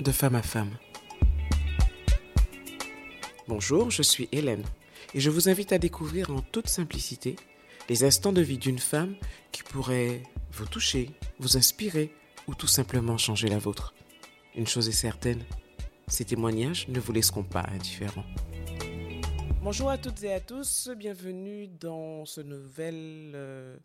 [0.00, 0.70] de femme à femme.
[3.48, 4.64] Bonjour, je suis Hélène
[5.14, 7.34] et je vous invite à découvrir en toute simplicité
[7.88, 9.16] les instants de vie d'une femme
[9.50, 10.22] qui pourraient
[10.52, 12.12] vous toucher, vous inspirer
[12.46, 13.94] ou tout simplement changer la vôtre.
[14.54, 15.42] Une chose est certaine,
[16.06, 18.26] ces témoignages ne vous laisseront pas indifférents.
[19.62, 23.76] Bonjour à toutes et à tous, bienvenue dans ce nouvel, euh,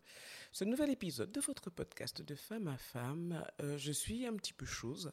[0.52, 3.44] ce nouvel épisode de votre podcast de femme à femme.
[3.60, 5.12] Euh, je suis un petit peu chose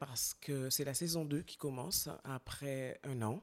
[0.00, 3.40] parce que c'est la saison 2 qui commence après un an.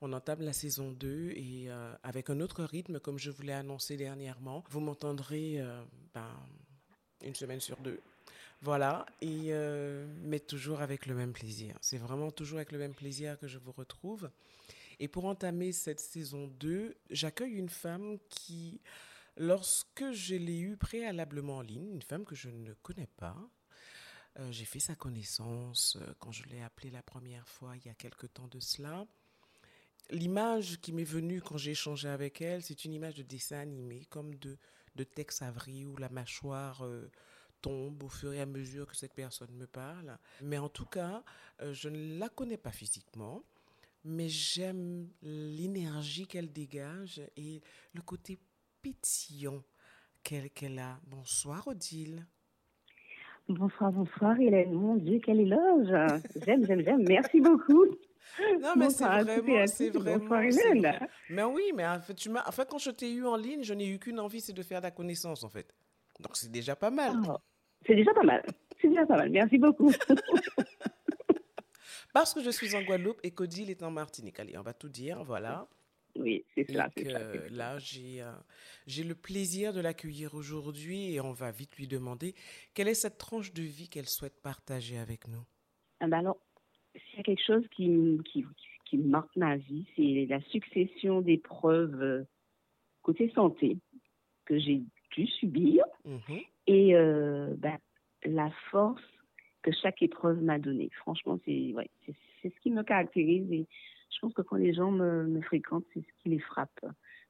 [0.00, 3.52] On entame la saison 2 et euh, avec un autre rythme, comme je vous l'ai
[3.52, 5.62] annoncé dernièrement, vous m'entendrez
[6.14, 6.30] ben,
[7.22, 8.00] une semaine sur deux.
[8.62, 9.52] Voilà, et,
[10.22, 11.76] mais toujours avec le même plaisir.
[11.82, 14.30] C'est vraiment toujours avec le même plaisir que je vous retrouve.
[14.98, 18.80] Et pour entamer cette saison 2, j'accueille une femme qui,
[19.36, 23.36] lorsque je l'ai eue préalablement en ligne, une femme que je ne connais pas,
[24.38, 27.88] euh, j'ai fait sa connaissance euh, quand je l'ai appelée la première fois il y
[27.88, 29.06] a quelque temps de cela.
[30.10, 34.04] L'image qui m'est venue quand j'ai échangé avec elle, c'est une image de dessin animé,
[34.08, 34.56] comme de,
[34.94, 37.10] de Tex Avery, où la mâchoire euh,
[37.60, 40.16] tombe au fur et à mesure que cette personne me parle.
[40.42, 41.24] Mais en tout cas,
[41.72, 43.42] je ne la connais pas physiquement
[44.06, 47.60] mais j'aime l'énergie qu'elle dégage et
[47.92, 48.38] le côté
[48.80, 49.64] pétillant
[50.22, 51.00] qu'elle a.
[51.08, 52.24] Bonsoir Odile.
[53.48, 54.72] Bonsoir, bonsoir Hélène.
[54.72, 55.88] Mon Dieu, quel éloge.
[56.44, 57.04] J'aime, j'aime, j'aime.
[57.06, 57.86] Merci beaucoup.
[58.60, 60.18] Non, mais c'est vraiment, c'est vraiment.
[60.18, 60.98] Bonsoir Hélène.
[61.30, 63.72] Mais oui, mais en fait, tu en fait, quand je t'ai eu en ligne, je
[63.72, 65.72] n'ai eu qu'une envie, c'est de faire la connaissance, en fait.
[66.20, 67.12] Donc, c'est déjà pas mal.
[67.28, 67.36] Oh,
[67.86, 68.42] c'est déjà pas mal.
[68.80, 69.30] C'est déjà pas mal.
[69.30, 69.92] Merci beaucoup.
[72.12, 74.40] Parce que je suis en Guadeloupe et qu'Odile est en Martinique.
[74.40, 75.68] Allez, on va tout dire, voilà.
[76.18, 76.88] Oui, c'est ça.
[77.50, 78.32] là, j'ai euh,
[78.86, 82.34] j'ai le plaisir de l'accueillir aujourd'hui et on va vite lui demander
[82.74, 85.44] quelle est cette tranche de vie qu'elle souhaite partager avec nous.
[86.00, 86.38] Ah ben alors,
[86.94, 88.44] s'il y a quelque chose qui, qui,
[88.84, 92.24] qui marque ma vie, c'est la succession d'épreuves euh,
[93.02, 93.78] côté santé
[94.44, 96.40] que j'ai dû subir mhm.
[96.66, 97.78] et euh, ben,
[98.24, 99.02] la force
[99.62, 100.90] que chaque épreuve m'a donné.
[100.98, 102.14] Franchement, c'est ouais, c'est
[102.54, 103.66] ce qui me caractérise et
[104.16, 106.80] je pense que quand les gens me, me fréquentent, c'est ce qui les frappe.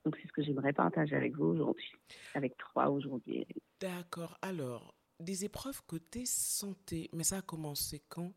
[0.05, 1.93] Donc, c'est ce que j'aimerais partager avec vous aujourd'hui,
[2.35, 3.45] avec trois aujourd'hui.
[3.81, 4.39] D'accord.
[4.41, 8.33] Alors, des épreuves côté santé, mais ça a commencé quand?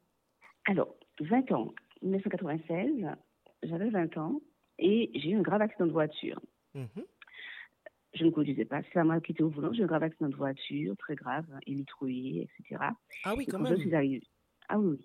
[0.65, 1.73] Alors, 20 ans.
[2.01, 3.05] 1996,
[3.63, 4.41] j'avais 20 ans
[4.79, 6.41] et j'ai eu un grave accident de voiture.
[6.73, 7.03] Mhm.
[8.13, 9.71] Je ne conduisais pas, c'est à moi qui étais au volant.
[9.71, 12.81] J'ai eu un grave accident de voiture, très grave, électroïde, etc.
[13.23, 13.75] Ah oui, quand, même.
[13.75, 14.23] Je suis arrivée,
[14.69, 14.99] ah oui,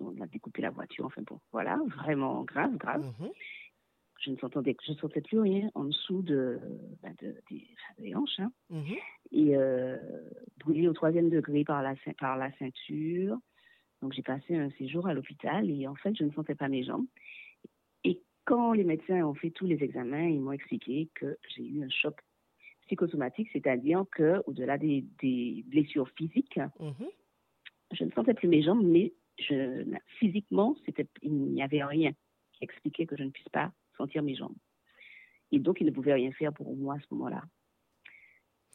[0.00, 3.04] on a découpé la voiture, enfin bon, voilà, vraiment grave, grave.
[3.20, 3.30] Mhm.
[4.20, 6.58] Je ne sentais, je sentais plus rien en dessous de,
[7.02, 7.14] ben
[7.98, 8.40] des, hanches.
[8.40, 8.50] Hein.
[8.70, 8.96] Mhm.
[9.32, 9.98] Et euh,
[10.56, 13.38] brûlé au troisième degré par la, par la ceinture.
[14.00, 16.84] Donc j'ai passé un séjour à l'hôpital et en fait, je ne sentais pas mes
[16.84, 17.06] jambes.
[18.04, 21.84] Et quand les médecins ont fait tous les examens, ils m'ont expliqué que j'ai eu
[21.84, 22.16] un choc
[22.86, 27.08] psychosomatique, c'est-à-dire que au-delà des, des, blessures physiques, mhm
[27.92, 29.84] je ne sentais plus mes jambes, mais je,
[30.18, 30.76] physiquement,
[31.22, 32.12] il n'y avait rien
[32.52, 34.56] qui expliquait que je ne puisse pas sentir mes jambes.
[35.52, 37.42] Et donc, il ne pouvait rien faire pour moi à ce moment-là.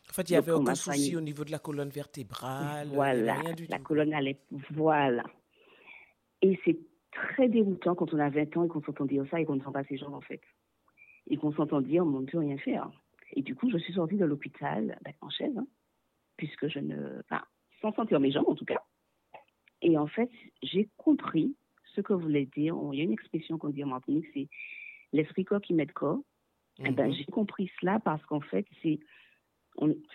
[0.09, 2.87] En fait, il n'y avait aucun souci au niveau de la colonne vertébrale.
[2.87, 4.39] Voilà, rien du la colonne allait.
[4.71, 5.23] Voilà.
[6.41, 6.79] Et c'est
[7.11, 9.61] très déroutant quand on a 20 ans et qu'on s'entend dire ça et qu'on ne
[9.61, 10.41] sent pas ses jambes, en fait.
[11.27, 12.89] Et qu'on s'entend dire, on ne peut rien faire.
[13.33, 15.67] Et du coup, je suis sortie de l'hôpital ben, en chaise, hein,
[16.37, 17.19] puisque je ne.
[17.29, 17.43] Enfin,
[17.81, 18.83] sans sentir mes jambes, en tout cas.
[19.81, 20.29] Et en fait,
[20.61, 21.55] j'ai compris
[21.95, 22.75] ce que voulait dire.
[22.91, 24.47] Il y a une expression qu'on dit en Martinique, c'est
[25.13, 26.19] l'esprit corps qui met le corps.
[26.79, 27.13] Eh ben, mhm.
[27.13, 28.99] j'ai compris cela parce qu'en fait, c'est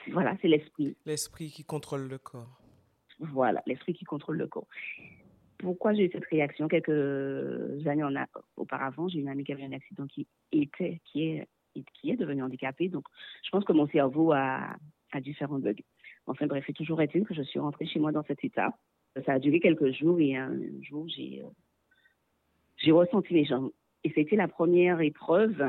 [0.08, 0.97] voilà, c'est l'esprit.
[1.06, 2.60] L'esprit qui contrôle le corps.
[3.19, 4.66] Voilà, l'esprit qui contrôle le corps.
[5.58, 6.69] Pourquoi j'ai eu cette réaction?
[6.69, 6.91] Quelques
[7.86, 11.48] années a, auparavant, j'ai une amie qui avait un accident qui était, qui est,
[11.94, 12.88] qui est devenue handicapée.
[12.88, 13.06] Donc,
[13.42, 14.76] je pense que mon cerveau a,
[15.12, 15.82] a dû faire un bug.
[16.26, 18.76] Enfin bref, c'est toujours été que je suis rentrée chez moi dans cet état.
[19.25, 21.49] Ça a duré quelques jours et un jour, j'ai euh,
[22.78, 23.70] j'ai ressenti les jambes.
[24.02, 25.62] Et c'était la première épreuve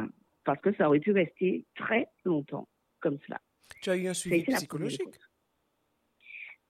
[0.44, 2.68] parce que ça aurait pu rester très longtemps
[3.00, 3.40] comme cela.
[3.82, 5.20] Tu as eu un suivi psychologique?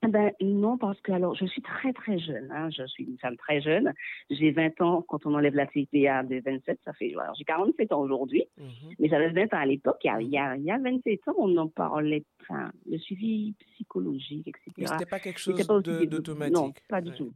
[0.09, 2.51] Ben, non, parce que alors je suis très très jeune.
[2.51, 3.93] Hein, je suis une femme très jeune.
[4.29, 7.13] J'ai 20 ans quand on enlève la CPA de 27, ça fait.
[7.15, 8.95] Alors j'ai 47 ans aujourd'hui, mhm.
[8.99, 9.99] mais j'avais 20 ans à l'époque.
[10.03, 12.23] Il, y a, il y a 27 ans, on en parlait.
[12.41, 14.71] Enfin, le suivi psychologique, etc.
[14.77, 16.55] Mais c'était pas quelque chose d'automatique.
[16.55, 17.33] Non, pas du tout,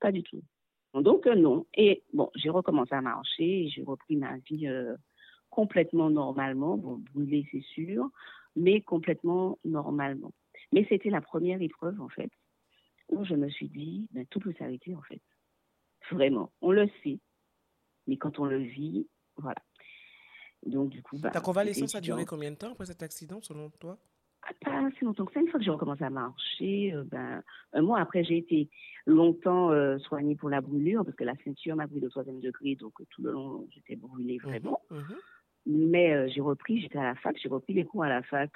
[0.00, 0.42] pas du tout.
[0.94, 1.66] Donc euh, non.
[1.74, 3.68] Et bon, j'ai recommencé à marcher.
[3.68, 4.96] J'ai repris ma vie euh,
[5.50, 6.76] complètement normalement.
[6.76, 8.08] Bon, brûlée c'est sûr,
[8.56, 10.32] mais complètement normalement.
[10.72, 12.30] Mais c'était la première épreuve, en fait,
[13.08, 15.22] où je me suis dit, ben, tout peut s'arrêter, en fait.
[16.10, 16.52] vraiment.
[16.60, 17.18] On le sait,
[18.06, 19.62] mais quand on le vit, voilà.
[20.66, 23.70] Donc, du coup, bah, Ta convalescence a duré combien de temps après cet accident, selon
[23.70, 23.98] toi?
[24.42, 25.40] Ah, Pas assez longtemps que ça.
[25.40, 27.42] Une fois que j'ai recommencé à marcher, euh, ben,
[27.72, 28.68] un mois après, j'ai été
[29.06, 32.74] longtemps euh, soignée pour la brûlure, parce que la ceinture m'a brûlé au troisième degré,
[32.74, 34.80] donc tout le long, j'étais brûlée mmh vraiment.
[34.90, 34.96] Mmh
[35.70, 38.50] mais euh, j'ai repris, j'étais à la fac, j'ai repris les cours à la fac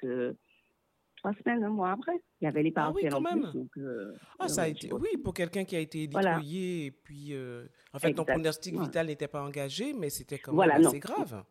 [1.22, 2.20] trois semaines, un mois après.
[2.40, 3.68] Il y avait les partiels ah oui, quand même.
[4.38, 7.34] ah, ça a été, oui, pour quelqu'un qui a été déployé, et puis,
[7.92, 11.44] en fait, ton pronostic vital n'était pas engagé, mais c'était quand même assez grave.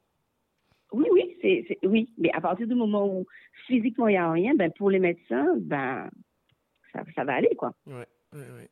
[0.94, 3.26] Oui, oui, c'est, oui, mais à partir du moment où
[3.66, 6.10] physiquement il n'y a rien, ben pour les médecins, ben
[6.92, 7.74] ça, ça va aller quoi.
[7.86, 8.70] Ouais, ouais, ouais.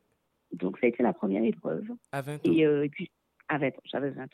[0.52, 1.88] Donc ça a été la première épreuve.
[2.12, 2.38] À 20 ans.
[2.44, 3.10] Et, euh, et puis
[3.48, 4.26] à 20 ans, j'avais 20 ans.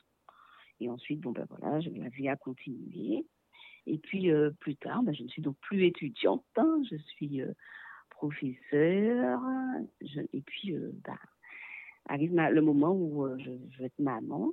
[0.81, 3.25] Et ensuite, bon ben voilà, la vie a continué.
[3.87, 7.41] Et puis euh, plus tard, ben, je ne suis donc plus étudiante, hein, je suis
[7.41, 7.53] euh,
[8.11, 9.41] professeure.
[10.33, 10.75] et puis
[11.05, 11.17] ben,
[12.09, 14.53] arrive le moment où je, je vais être maman.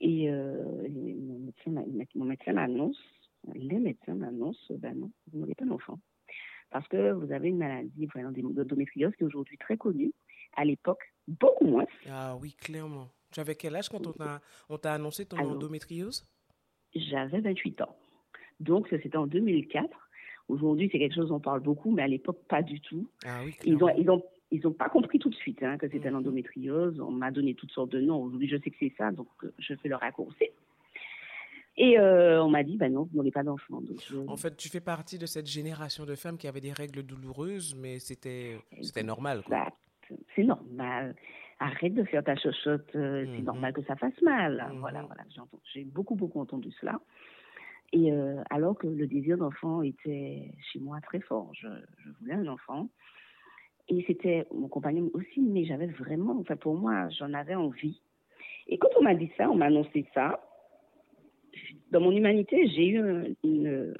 [0.00, 0.88] Et euh,
[2.14, 2.98] mon médecin m'annonce,
[3.54, 5.98] les médecins m'annoncent, ben non, vous n'aurez pas d'enfant.
[6.70, 10.12] Parce que vous avez une maladie, vraiment, d'endométriose qui est aujourd'hui très connue.
[10.56, 11.86] À l'époque, beaucoup moins.
[12.08, 13.08] Ah oui, clairement.
[13.32, 14.02] Tu avais quel âge quand
[14.68, 16.24] on t'a annoncé ton endométriose?
[16.94, 17.96] J'avais 28 ans.
[18.60, 19.88] Donc, c'était en 2004.
[20.48, 23.06] Aujourd'hui, c'est quelque chose dont on parle beaucoup, mais à l'époque, pas du tout.
[23.24, 25.88] Ah oui, ils ont, ils ont ils n'ont pas compris tout de suite hein, que
[25.88, 26.16] c'était mhm.
[26.16, 27.00] l'endométriose.
[27.00, 28.22] On m'a donné toutes sortes de noms.
[28.22, 30.46] Aujourd'hui, je sais que c'est ça, donc euh, je fais le raccourci.
[31.76, 33.80] Et euh, on m'a dit, ben non, vous n'aurez pas d'enfant.
[34.26, 37.76] En fait, tu fais partie de cette génération de femmes qui avaient des règles douloureuses,
[37.76, 38.58] mais c'était
[39.04, 39.42] normal.
[40.34, 41.14] C'est normal.
[41.60, 42.88] Arrête de faire ta chochotte.
[42.96, 43.44] Euh, c'est mhm.
[43.44, 44.70] normal que ça fasse mal.
[44.72, 44.80] Mhm.
[44.80, 45.22] Voilà, voilà.
[45.72, 46.98] J'ai beaucoup, beaucoup entendu cela.
[47.92, 48.10] Et
[48.50, 51.50] alors que le désir d'enfant était chez moi très fort.
[51.54, 51.68] Je,
[52.20, 52.88] voulais un enfant.
[53.88, 58.02] Et c'était mon compagnon aussi, mais j'avais vraiment, enfin pour moi, j'en avais envie.
[58.66, 60.44] Et quand on m'a dit ça, on m'a annoncé ça,
[61.90, 63.94] dans mon humanité, j'ai eu une,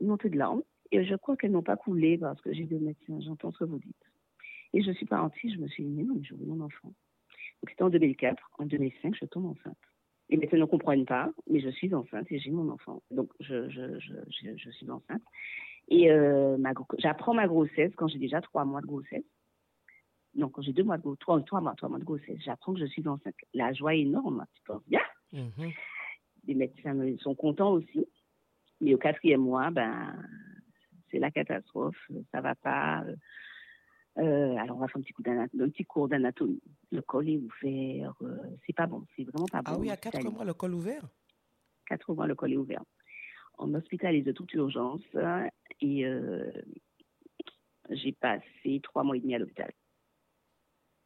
[0.00, 0.62] montée de larmes.
[0.90, 3.58] Et je crois qu'elles n'ont pas coulé parce que j'ai dit au médecin, j'entends ce
[3.58, 3.94] que vous dites.
[4.74, 6.88] Et je suis partie, je me suis dit, mais non, mais je veux mon enfant.
[6.88, 8.50] Donc c'était en 2004.
[8.58, 9.76] En 2005, je tombe enceinte.
[10.32, 13.02] Les médecins ne comprennent pas, mais je suis enceinte et j'ai mon enfant.
[13.10, 15.20] Donc je, je, je, je suis enceinte.
[15.88, 16.56] Et euh,
[16.98, 19.26] j'apprends ma grossesse quand j'ai déjà trois mois de grossesse.
[20.34, 22.72] Non, quand j'ai deux mois de grossesse, trois, trois, mois, trois mois de grossesse, j'apprends
[22.72, 23.34] que je suis enceinte.
[23.52, 25.02] La joie est énorme, tu penses bien.
[25.34, 25.74] Mm-hmm.
[26.46, 28.06] Les médecins sont contents aussi.
[28.80, 30.16] Mais au quatrième mois, ben,
[31.10, 32.10] c'est la catastrophe.
[32.32, 33.04] Ça va pas.
[34.18, 36.62] Euh, alors, on va faire un petit, coup un petit cours d'anatomie.
[36.90, 38.14] Le col est ouvert.
[38.22, 38.36] Euh,
[38.66, 39.06] c'est pas bon.
[39.16, 39.76] C'est vraiment pas ah bon.
[39.76, 41.08] Ah oui, à quatre mois, le col ouvert?
[41.86, 42.82] Quatre mois, le col est ouvert.
[43.58, 45.02] On hospitalise de toute urgence
[45.80, 46.50] et euh,
[47.90, 49.72] j'ai passé trois mois et demi à l'hôpital.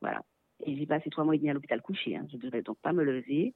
[0.00, 0.22] Voilà.
[0.64, 2.16] Et j'ai passé trois mois et demi à l'hôpital couché.
[2.16, 2.26] Hein.
[2.30, 3.54] Je ne devais donc pas me lever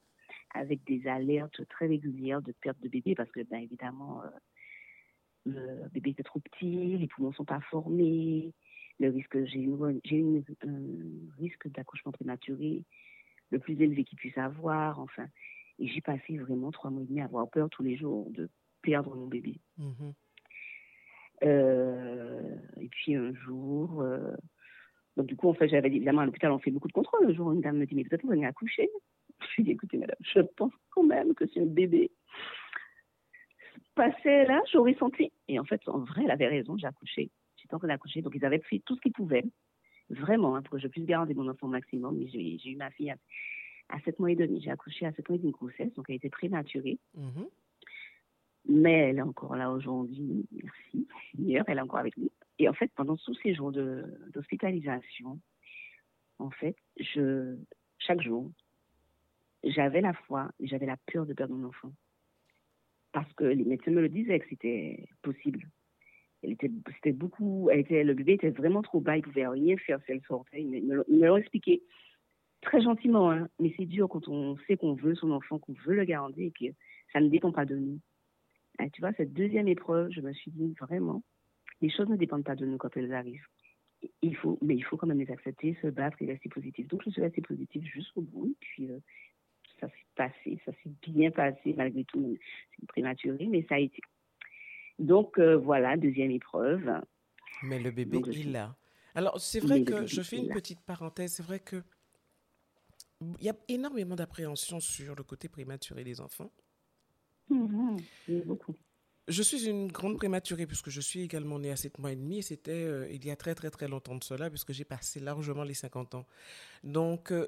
[0.53, 4.21] avec des alertes très régulières de perte de bébé parce que, bien évidemment,
[5.45, 8.53] le bébé était trop petit, les poumons ne sont pas formés,
[9.01, 10.23] le risque, j'ai eu, j'ai
[10.63, 10.79] un
[11.39, 12.83] risque d'accouchement prématuré
[13.49, 15.27] le plus élevé qu'il puisse avoir, enfin.
[15.79, 18.49] Et j'ai passé vraiment trois mois et demi à avoir peur tous les jours de
[18.81, 19.59] perdre mon bébé.
[19.79, 20.13] Mm-hmm.
[21.43, 24.35] Euh, et puis un jour, euh,
[25.17, 27.25] donc du coup, en fait, j'avais évidemment à l'hôpital, on fait beaucoup de contrôles.
[27.27, 28.89] Un jour, une dame me dit, mais vous êtes venue accoucher
[29.39, 32.11] Je lui ai dit, écoutez, madame, je pense quand même que c'est un bébé
[33.95, 35.31] passé là, j'aurais senti.
[35.47, 37.31] Et en fait, en vrai, elle avait raison, j'ai accouché.
[37.73, 39.45] En train d'accoucher, donc ils avaient fait tout ce qu'ils pouvaient,
[40.09, 42.17] vraiment, hein, pour que je puisse garantir mon enfant au maximum.
[42.17, 44.61] Mais j'ai eu ma fille à, 7 mois et demi.
[44.61, 46.97] J'ai accouché à 7 mois et demi de grossesse, donc elle était prématurée.
[47.17, 47.47] Mm-hmm
[48.65, 51.07] mais elle est encore là aujourd'hui, merci.
[51.37, 52.31] Hier, elle est encore avec nous.
[52.59, 55.39] Et en fait, pendant tous ces jours d'hospitalisation,
[56.39, 57.55] en fait, je,
[57.97, 58.51] chaque jour,
[59.63, 61.91] j'avais la foi et j'avais la peur de perdre mon enfant.
[63.11, 65.67] Parce que les médecins me le disaient que c'était possible.
[66.41, 70.61] C'était beaucoup, le bébé était vraiment trop bas, il pouvait rien faire si elle sortait.
[70.61, 71.83] Ils me, l'ont expliqué
[72.61, 73.47] très gentiment, hein.
[73.59, 76.51] mais c'est dur quand on sait qu'on veut son enfant, qu'on veut le garder et
[76.51, 76.73] que
[77.13, 77.99] ça ne dépend pas de nous.
[78.79, 81.23] Ah, tu vois, cette deuxième épreuve, je me suis dit vraiment,
[81.81, 83.45] les choses ne dépendent pas de nous quand elles arrivent.
[84.23, 86.87] Il faut, mais il faut quand même les accepter, se battre et rester positif.
[86.87, 88.55] Donc, je suis restée positive jusqu'au bout.
[88.59, 88.99] Puis, euh,
[89.79, 92.37] ça s'est passé, ça s'est bien passé malgré tout.
[92.79, 94.01] C'est prématuré, mais ça a été.
[95.01, 96.89] Donc, euh, voilà, deuxième épreuve.
[97.63, 98.75] Mais le bébé, il est là.
[99.15, 101.33] Alors, c'est vrai que je fais une petite parenthèse.
[101.33, 101.83] C'est vrai que
[103.39, 106.51] il y a énormément d'appréhension sur le côté prématuré des enfants.
[107.49, 107.97] Mmh,
[108.45, 108.75] beaucoup.
[109.27, 112.39] Je suis une grande prématurée puisque je suis également née à 7 mois et demi
[112.39, 115.19] et c'était euh, il y a très très très longtemps de cela puisque j'ai passé
[115.19, 116.25] largement les 50 ans.
[116.83, 117.47] Donc euh,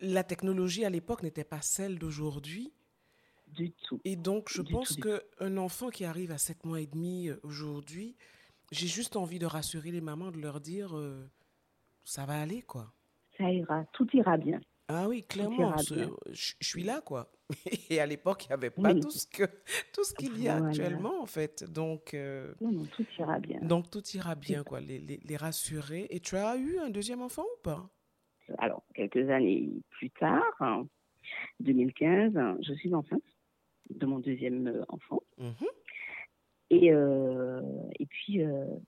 [0.00, 2.72] la technologie à l'époque n'était pas celle d'aujourd'hui.
[3.54, 4.00] Du tout.
[4.04, 8.16] Et donc je pense qu'un enfant qui arrive à 7 mois et demi euh, aujourd'hui,
[8.72, 10.94] j'ai juste envie de rassurer les mamans, de leur dire
[12.04, 12.92] ça va aller quoi.
[13.36, 14.60] Ça ira, tout ira bien.
[14.88, 17.30] Ah oui, clairement, je, suis là, quoi.
[17.90, 19.44] Et à l'époque, il n'y avait pas tout ce que
[19.94, 21.64] tout ce qu'il y a actuellement, en fait.
[21.64, 23.60] Donc, euh, non, tout ira bien.
[23.62, 24.80] Donc, tout ira bien, quoi.
[24.80, 26.06] Les, les, rassurer.
[26.10, 27.88] Et tu as eu un deuxième enfant ou pas?
[28.58, 30.86] Alors, quelques années plus tard, en
[31.60, 33.22] 2015, je suis enceinte
[33.90, 35.22] de mon deuxième euh, enfant.
[35.38, 35.64] Mmh
[36.70, 37.60] et, euh,
[38.00, 38.40] et puis,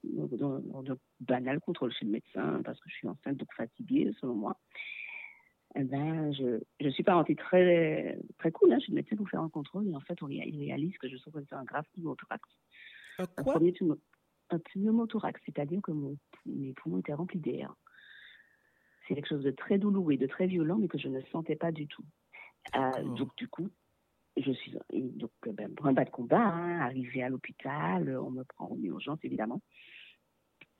[0.02, 4.34] dans, dans, banal contrôle chez le médecin, parce que je suis enceinte, donc fatiguée, selon
[4.34, 4.58] moi
[5.78, 8.72] eh ben, je ne suis pas rentrée très, très cool.
[8.72, 8.78] Hein.
[8.78, 11.38] Je suis médecin pour faire un contrôle et en fait, on réalise que je souffre
[11.52, 12.48] un grave pneumothorax.
[13.18, 13.60] Un quoi?
[14.50, 17.74] Un, pneumothorax, c'est-à-dire que mon, mes poumons étaient remplis d'air.
[19.06, 21.56] C'est quelque chose de très douloureux et de très violent, mais que je ne sentais
[21.56, 22.04] pas du tout.
[22.74, 23.68] Euh, donc, du coup,
[24.36, 28.44] je suis donc ben, pour un bas de combat, hein, arrivé à l'hôpital, on me
[28.44, 29.60] prend en urgence évidemment.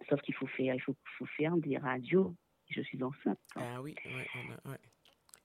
[0.09, 2.35] Sauf qu'il faut faire, il faut, faut faire des radios
[2.69, 3.39] je suis enceinte.
[3.55, 4.79] Ah oui, ouais, ouais.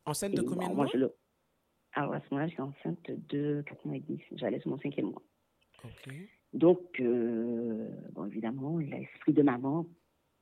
[0.06, 0.88] Enceinte de combien de mois
[1.94, 4.22] Alors à ce moment-là, j'étais enceinte de 4 mois et demi.
[4.34, 5.22] J'allais sur mon cinquième mois.
[6.54, 9.86] Donc, euh, bon, évidemment, l'esprit de maman,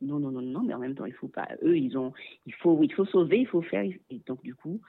[0.01, 1.47] non, non, non, non, mais en même temps, il faut pas.
[1.61, 2.13] Eux, ils ont,
[2.45, 3.83] il faut, il faut sauver, il faut faire.
[3.83, 4.81] Et donc, du coup,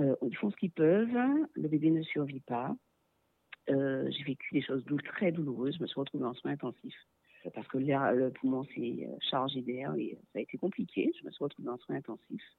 [0.00, 1.18] euh, ils font ce qu'ils peuvent.
[1.54, 2.74] Le bébé ne survit pas.
[3.70, 5.76] Euh, j'ai vécu des choses très douloureuses.
[5.76, 7.06] Je me suis retrouvée en soins intensifs
[7.54, 11.12] parce que le poumon s'est euh, chargé d'air et ça a été compliqué.
[11.20, 12.56] Je me suis retrouvée en soins intensifs.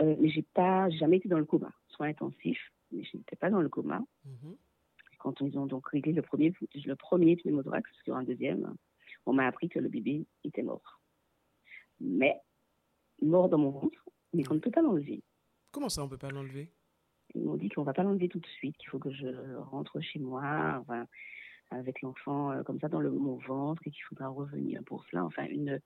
[0.00, 1.72] Euh, mais j'ai pas jamais été dans le coma.
[1.88, 4.02] Soins intensifs, mais je n'étais pas dans le coma.
[4.26, 4.56] Mm-hmm.
[5.18, 8.74] Quand ils ont donc réglé le premier, le premier pneumothorax sur un deuxième,
[9.26, 11.00] on m'a appris que le bébé était mort.
[12.00, 12.40] Mais
[13.22, 15.22] mort dans mon ventre, mais qu'on ne peut pas l'enlever.
[15.74, 16.70] Comment ça, on ne peut pas l'enlever?
[17.34, 19.26] Ils m'ont dit qu'on ne va pas l'enlever tout de suite, qu'il faut que je
[19.56, 20.80] rentre chez moi.
[20.80, 21.04] Enfin,
[21.70, 25.24] avec l'enfant euh, comme ça dans le, mon ventre et qu'il faudra revenir pour cela.
[25.24, 25.80] Enfin, une,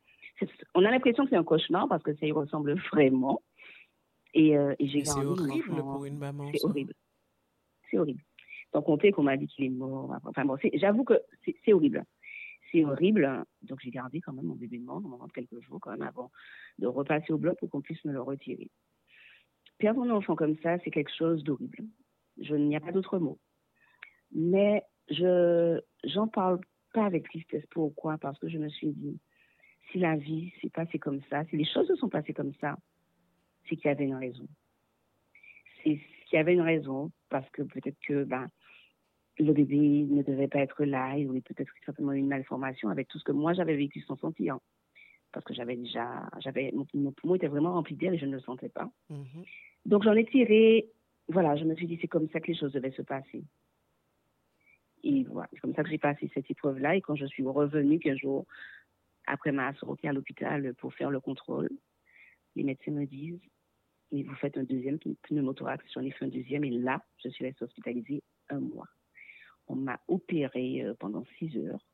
[0.74, 3.40] on a l'impression que c'est un cauchemar parce que ça y ressemble vraiment.
[4.34, 6.50] Et, euh, et j'ai C'est horrible pour une maman.
[6.52, 6.92] C'est horrible.
[7.90, 8.22] C'est horrible.
[8.74, 10.14] Sans compter qu'on m'a dit qu'il est mort.
[10.24, 11.14] Enfin bon, j'avoue que
[11.64, 12.04] c'est horrible.
[12.70, 13.42] C'est horrible.
[13.62, 16.02] Donc j'ai gardé quand même mon bébé mort dans mon ventre quelques jours quand même
[16.02, 16.30] avant
[16.78, 18.70] de repasser au bloc pour qu'on puisse me le retirer.
[19.78, 21.84] Perdre un enfant comme ça, c'est quelque chose d'horrible.
[22.40, 23.38] Je n'y a pas d'autre mot.
[24.32, 26.60] Mais je j'en parle
[26.92, 27.64] pas avec tristesse.
[27.70, 28.18] Pourquoi?
[28.18, 29.18] Parce que je me suis dit,
[29.90, 32.76] si la vie s'est passée comme ça, si les choses se sont passées comme ça,
[33.68, 34.48] c'est qu'il y avait une raison.
[35.82, 38.48] C'est qu'il y avait une raison parce que peut-être que ben,
[39.38, 43.18] le bébé ne devait pas être là, il aurait peut-être certainement une malformation avec tout
[43.18, 44.58] ce que moi j'avais vécu sans sentir.
[45.32, 48.40] Parce que j'avais déjà, j'avais, mon, poumon était vraiment rempli d'air et je ne le
[48.40, 48.90] sentais pas.
[49.10, 49.46] Mm-hmm.
[49.86, 50.88] Donc j'en ai tiré,
[51.28, 53.44] voilà, je me suis dit c'est comme ça que les choses devaient se passer.
[55.04, 56.96] Et voilà, c'est comme ça que j'ai passé cette épreuve-là.
[56.96, 58.46] Et quand je suis revenue qu'un jour
[59.26, 61.68] après ma sortie à l'hôpital pour faire le contrôle,
[62.56, 63.40] les médecins me disent
[64.12, 65.84] mais vous faites un deuxième pneumothorax.
[65.92, 68.88] J'en ai fait un deuxième et là, je suis restée hospitalisée un mois.
[69.66, 71.84] On m'a opéré euh, pendant six heures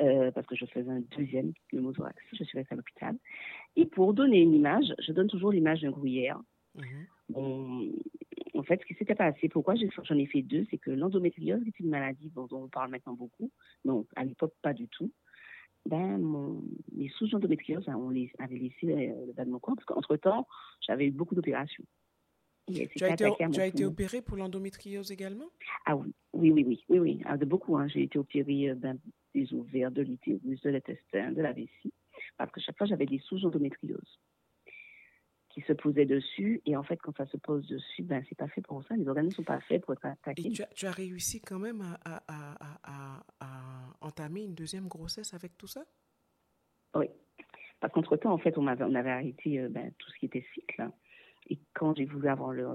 [0.00, 2.16] euh, parce que je faisais un deuxième pneumothorax.
[2.32, 3.16] Je suis restée à l'hôpital.
[3.76, 6.40] Et pour donner une image, je donne toujours l'image d'un gruyère.
[6.74, 6.82] Mmh
[8.54, 11.80] en fait, ce qui s'était passé, pourquoi j'en ai fait deux, c'est que l'endométriose est
[11.80, 13.50] une maladie dont on parle maintenant beaucoup,
[13.84, 15.10] mais à l'époque pas du tout.
[15.86, 19.58] Ben, mon, mes souches d'endométriose, hein, on les avait laissé euh, le bas de mon
[19.58, 20.46] corps, parce qu'entre-temps,
[20.80, 21.84] j'avais eu beaucoup d'opérations.
[22.72, 25.44] Tu as, été, tu as été opérée pour l'endométriose également?
[25.84, 27.22] Ah oui, oui, oui, oui, oui, oui.
[27.26, 27.76] Ah, de beaucoup.
[27.76, 27.88] Hein.
[27.88, 28.98] J'ai été opérée euh, ben,
[29.34, 31.92] des ovaires, de l'utérus, de l'intestin, de la vessie,
[32.36, 34.20] parce que chaque fois, j'avais des souches d'endométriose
[35.54, 36.60] qui se posait dessus.
[36.66, 38.96] Et en fait, quand ça se pose dessus, ben, c'est pas fait pour ça.
[38.96, 40.48] Les organes ne sont pas faits pour être attaqués.
[40.48, 44.88] Et tu as, tu as réussi quand même à, à, à, à, entamer une deuxième
[44.88, 45.84] grossesse avec tout ça?
[46.96, 47.06] Oui.
[47.78, 50.44] Parce qu'entre-temps, en fait, on avait, on avait arrêté euh, ben, tout ce qui était
[50.54, 50.90] cycle.
[51.48, 52.66] Et quand j'ai voulu avoir le,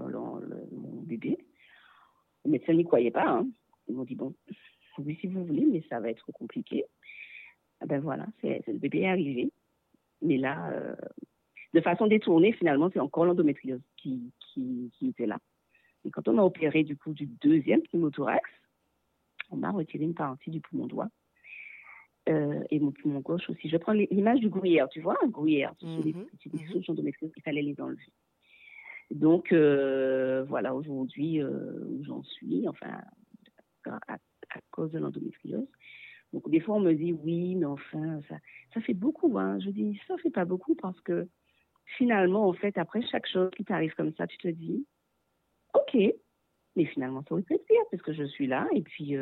[0.72, 1.38] mon bébé,
[2.46, 3.28] les médecins n'y croyaient pas.
[3.28, 3.50] Hein.
[3.88, 4.34] Ils m'ont dit, bon,
[4.98, 6.86] oui, si vous voulez, mais ça va être compliqué.
[7.82, 9.52] Ah ben voilà, c'est, le bébé est arrivé.
[10.22, 10.96] Mais là, euh,
[11.74, 15.40] de façon détournée, finalement, c'est encore l'endométriose qui, qui, qui, était là.
[16.04, 18.50] Et quand on a opéré du coup du deuxième pneumothorax,
[19.52, 21.08] on m'a retiré une partie du poumon droit
[22.28, 23.70] euh, et mon poumon gauche aussi.
[23.70, 26.04] Je prends l'image du gruyère, tu vois, un gruyère, mm -hmm.
[26.04, 26.26] des, des mm
[26.84, 27.32] -hmm.
[27.38, 28.12] il fallait les enlever.
[29.12, 33.02] Donc, euh, voilà, aujourd'hui, où j'en suis, enfin,
[33.86, 34.18] à,
[34.72, 35.68] cause de l'endométriose.
[36.34, 38.36] Donc, des fois, on me dit, oui, mais enfin, ça,
[38.74, 39.38] ça fait beaucoup.
[39.40, 39.60] Hein.
[39.60, 41.28] Je dis, ça fait pas beaucoup parce que
[41.98, 44.86] finalement, en fait, après chaque chose qui t'arrive comme ça, tu te dis,
[45.74, 45.98] OK,
[46.76, 49.16] mais finalement, ça aurait pu être pire parce que je suis là et puis.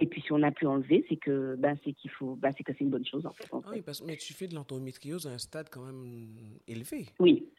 [0.00, 2.62] Et puis si on a pu enlever, c'est que ben, c'est qu'il faut, ben, c'est
[2.62, 3.48] que c'est une bonne chose en fait.
[3.52, 7.06] Ah oui, parce, mais tu fais de l'endométriose à un stade quand même élevé.
[7.18, 7.50] Oui,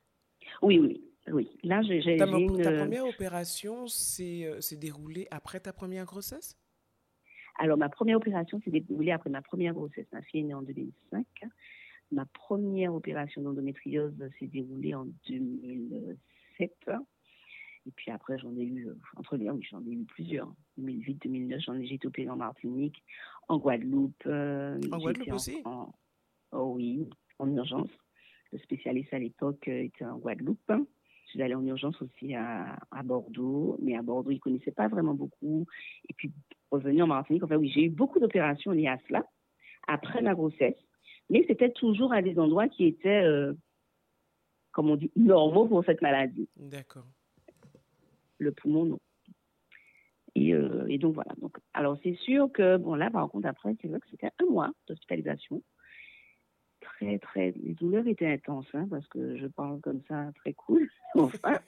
[0.62, 1.50] oui, oui, oui.
[1.64, 2.32] Là, j'ai, ta, ta
[2.72, 6.58] première opération s'est, euh, s'est déroulée après ta première grossesse?
[7.60, 10.08] Alors ma première opération s'est déroulée après ma première grossesse.
[10.14, 11.26] Ma fille est née en 2005.
[12.12, 16.72] Ma première opération d'endométriose s'est déroulée en 2007.
[17.86, 20.54] Et puis après, j'en ai eu, euh, entre les oui, j'en ai eu plusieurs.
[20.78, 23.04] 2008, 2009, j'en ai, j'ai été opérée en Martinique,
[23.48, 24.24] en Guadeloupe.
[24.26, 25.62] Euh, en Guadeloupe aussi?
[26.52, 27.90] Oh oui, en urgence.
[28.52, 30.72] Le spécialiste à l'époque euh, était en Guadeloupe.
[31.30, 34.72] Je suis allée en urgence aussi à, à Bordeaux, mais à Bordeaux, ils ne connaissaient
[34.72, 35.66] pas vraiment beaucoup.
[36.10, 36.32] Et puis,
[36.72, 39.26] revenir en Martinique, enfin oui, j'ai eu beaucoup d'opérations liées à cela,
[39.88, 40.78] après ma grossesse.
[41.30, 43.24] Mais c'était toujours à des endroits qui étaient,
[44.72, 46.50] comme on dit, normaux pour cette maladie.
[46.58, 47.06] D'accord
[48.40, 49.00] le poumon, non.
[50.36, 51.34] Et, euh, et, donc voilà.
[51.42, 54.46] Donc, alors c'est sûr que, bon là par contre après, c'est vrai que c'était un
[54.46, 55.62] mois d'hospitalisation.
[57.00, 60.90] Très, très, les douleurs étaient intenses, hein, parce que je parle comme ça, très cool.
[61.16, 61.60] Enfin,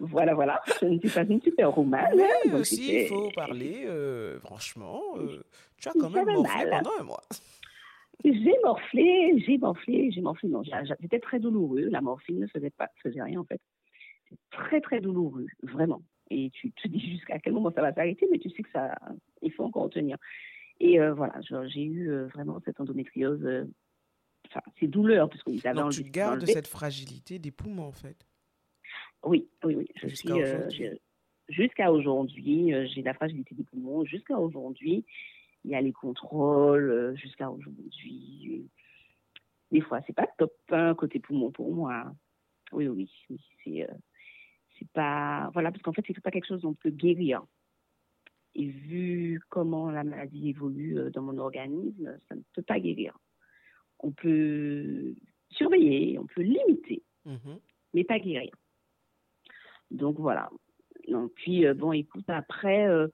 [0.00, 0.60] voilà, voilà.
[0.80, 2.20] Je ne suis pas une super romane.
[2.44, 5.42] Mais aussi, il faut parler, euh, franchement, euh,
[5.78, 7.22] tu as quand même morflé pendant un mois.
[8.24, 10.48] J'ai morflé, j'ai morflé, j'ai morflé.
[10.48, 10.62] Non,
[11.00, 11.88] c'était très douloureux.
[11.90, 13.60] La morphine ne faisait pas, faisait rien en fait
[14.50, 16.02] très, très douloureux, vraiment.
[16.30, 18.94] Et tu te dis jusqu'à quel moment ça va s'arrêter, mais tu sais que ça,
[19.42, 20.16] il faut encore tenir.
[20.80, 23.44] Et euh, voilà, j'ai eu euh, vraiment cette endométriose.
[23.44, 23.64] Euh,
[24.48, 28.26] enfin, c'est douleur, parce qu'ils avaient Donc, tu gardes cette fragilité des poumons, en fait?
[29.24, 29.88] Oui, oui, oui.
[31.48, 34.04] Jusqu'à aujourd'hui, j'ai la fragilité des poumons.
[34.04, 35.04] Jusqu'à aujourd'hui,
[35.64, 37.14] il y a les contrôles.
[37.16, 38.68] Jusqu'à aujourd'hui,
[39.70, 42.12] des fois, c'est pas top 1 côté poumon pour moi.
[42.72, 43.86] Oui, oui, oui.
[44.78, 45.50] C'est pas.
[45.52, 47.42] Voilà, parce qu'en fait, c'est pas quelque chose qu'on peut guérir.
[48.54, 53.18] Et vu comment la maladie évolue euh, dans mon organisme, ça ne peut pas guérir.
[54.02, 55.14] On peut
[55.50, 57.58] surveiller, on peut limiter, mm-hmm.
[57.94, 58.52] mais pas guérir.
[59.90, 60.50] Donc voilà.
[61.08, 63.08] Donc, puis, euh, bon, écoute, après, euh,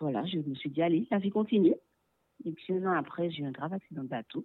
[0.00, 1.74] voilà, je me suis dit, allez, la vie continue.
[2.44, 4.44] Et puis, un an après, j'ai eu un grave accident de bateau.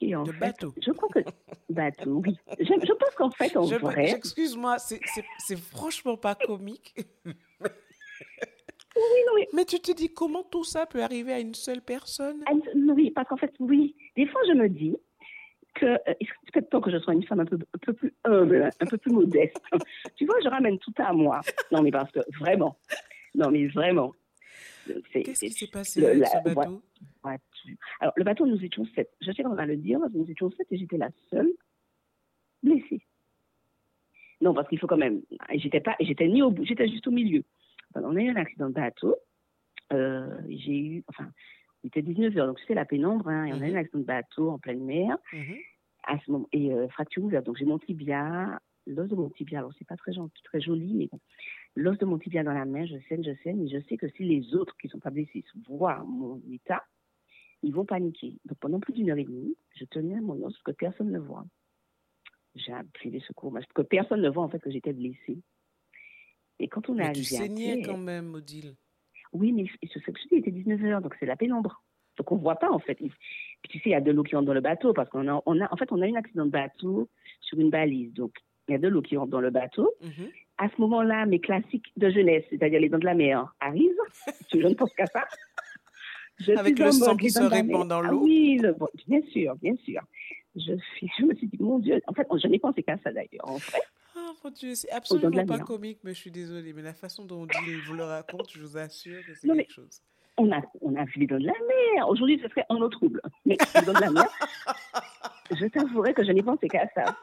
[0.00, 0.72] Et en de fait, bateau.
[0.80, 1.18] Je crois que.
[1.70, 2.38] bateau, oui.
[2.60, 4.10] Je, je pense qu'en fait, en vrai.
[4.10, 6.94] Excuse-moi, c'est franchement pas comique.
[9.26, 9.44] non.
[9.54, 12.44] Mais tu te dis comment tout ça peut arriver à une seule personne?
[12.74, 13.94] Oui, parce qu'en fait, oui.
[14.16, 14.96] Des fois, je me dis
[15.74, 18.12] que euh, c'est peut-être temps que je sois une femme un peu, un peu plus
[18.24, 19.60] humble, un peu plus modeste.
[20.16, 21.40] tu vois, je ramène tout à moi.
[21.72, 22.78] Non, mais parce que vraiment.
[23.34, 24.12] Non, mais vraiment.
[25.12, 26.82] Qu'est-ce qui s'est passé avec ce bateau?
[28.00, 29.10] Alors, le bateau, nous étions sept.
[29.20, 31.50] Je sais qu'on va le dire, nous étions sept et j'étais la seule
[32.62, 33.02] blessée.
[34.40, 35.22] Non, parce qu'il faut quand même.
[35.54, 37.42] J'étais pas, j'étais ni au bout, j'étais juste au milieu.
[37.94, 39.16] On a eu un accident de bateau.
[39.92, 41.30] Euh, j'ai eu, enfin,
[41.82, 43.76] il était 19 h donc c'était la pénombre, hein, et on a eu un mhm.
[43.76, 45.16] accident de bateau en pleine mer.
[45.32, 45.56] Mhm.
[46.04, 47.44] À ce moment, et euh, fracture ouverte.
[47.44, 49.58] Donc j'ai mon tibia, l'os de mon tibia.
[49.58, 50.12] Alors c'est pas très,
[50.44, 51.20] très joli, mais bon,
[51.76, 54.08] l'os de mon tibia dans la main, je saigne, je saigne, et je sais que
[54.08, 56.82] si les autres qui ne sont pas blessés voient mon état,
[57.62, 58.36] ils vont paniquer.
[58.44, 61.18] Donc pendant plus d'une heure et demie, je tenais à mon os que personne ne
[61.18, 61.44] voit.
[62.54, 65.42] J'ai appelé les secours, parce que personne ne voit en fait que j'étais blessée.
[66.58, 68.74] Et quand on a Tu saignais quand même, Odile.
[69.32, 71.82] Oui, mais ce que je dis, il était 19h, donc c'est la pénombre.
[72.16, 72.96] Donc on ne voit pas en fait.
[72.96, 73.10] Puis
[73.68, 75.40] tu sais, il y a de l'eau qui entre dans le bateau parce qu'on a,
[75.46, 77.08] on a, en fait, on a eu un accident de bateau
[77.40, 78.12] sur une balise.
[78.14, 78.32] Donc
[78.66, 79.92] il y a de l'eau qui rentre dans le bateau.
[80.02, 83.94] Mhm à ce moment-là, mes classiques de jeunesse, c'est-à-dire les dents de la mer, arrivent.
[84.52, 85.24] je ne pense qu'à ça.
[86.56, 88.22] Avec le sang qui se répand dans l'eau.
[88.22, 88.60] oui,
[89.06, 90.02] bien sûr, bien sûr.
[90.54, 90.72] Je,
[91.18, 93.58] je, me suis dit, mon Dieu, en fait, je n'ai pensé qu'à ça d'ailleurs, en
[93.58, 93.82] fait.
[94.18, 96.72] Oh mon Dieu, c'est absolument pas comique, mais je suis désolée.
[96.72, 100.02] Mais la façon dont on vous le raconte, je vous assure que c'est quelque chose.
[100.36, 102.08] On a, on a vu dents de la mer.
[102.08, 103.20] Aujourd'hui, ce serait en eau trouble.
[103.44, 104.28] Mais dents de la mer,
[105.50, 107.16] je t'avouerai que je n'ai pensé qu'à ça.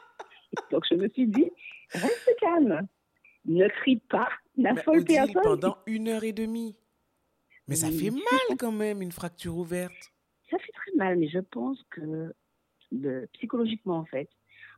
[0.70, 1.50] Donc, je me suis dit,
[1.92, 2.86] reste calme
[3.46, 5.42] ne crie pas, n'affole personne.
[5.42, 6.76] Pendant une heure et demie.
[7.68, 10.12] Mais ça fait mal quand même, une fracture ouverte.
[10.50, 12.34] Ça fait très mal, mais je pense que
[13.34, 14.28] psychologiquement, en fait,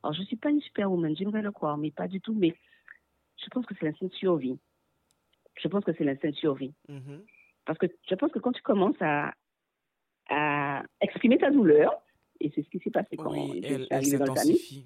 [0.03, 2.55] alors je ne suis pas une superwoman, j'aimerais le croire, mais pas du tout, mais
[3.37, 4.59] je pense que c'est l'instinct de survie.
[5.61, 6.73] Je pense que c'est l'instinct de survie.
[6.89, 7.21] Mm-hmm.
[7.65, 9.35] Parce que je pense que quand tu commences à,
[10.29, 11.93] à exprimer ta douleur,
[12.41, 14.85] et c'est ce qui s'est passé quand oui, elle, elle s'intensifie.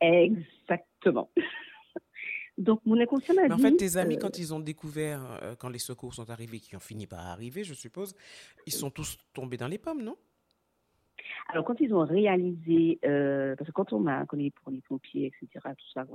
[0.00, 1.30] Exactement.
[2.58, 3.52] Donc, mon inconscient m'a dit.
[3.52, 6.80] En fait, tes amis, quand ils ont découvert, quand les secours sont arrivés, qui ont
[6.80, 8.14] fini par arriver, je suppose,
[8.66, 10.16] ils sont tous tombés dans les pommes, non?
[11.48, 15.26] Alors, quand ils ont réalisé, euh, parce que quand on m'a, connu pour les pompiers,
[15.26, 16.06] etc., tout ça,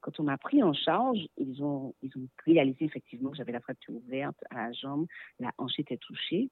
[0.00, 3.60] quand on m'a pris en charge, ils ont, ils ont réalisé effectivement que j'avais la
[3.60, 5.06] fracture ouverte à la jambe,
[5.40, 6.50] la hanche était touchée.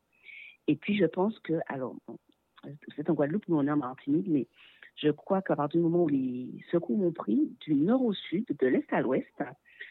[0.66, 2.18] Et puis, je pense que, alors, bon,
[2.96, 4.48] c'est en Guadeloupe, nous on est en Martinique, mais
[4.96, 8.44] je crois qu'à partir du moment où les secours m'ont pris, du nord au sud,
[8.48, 9.42] de l'est à l'ouest,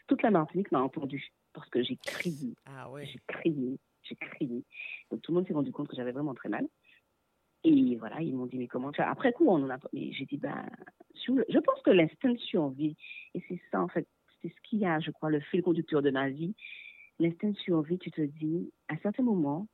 [0.06, 2.54] toute la Martinique m'a entendu parce que j'ai crié.
[2.66, 3.06] Ah ouais.
[3.06, 4.64] J'ai crié, j'ai crié.
[5.10, 6.66] Donc tout le monde s'est rendu compte que j'avais vraiment très mal.
[7.64, 10.38] Et voilà, ils m'ont dit, mais comment Après coup, on en a mais j'ai dit,
[10.38, 10.64] ben,
[11.14, 12.96] je pense que l'instinct de survie,
[13.34, 14.06] et c'est ça, en fait,
[14.40, 16.54] c'est ce qui a, je crois, le fil conducteur de ma vie.
[17.18, 19.66] L'instinct de survie, tu te dis, à certains moments,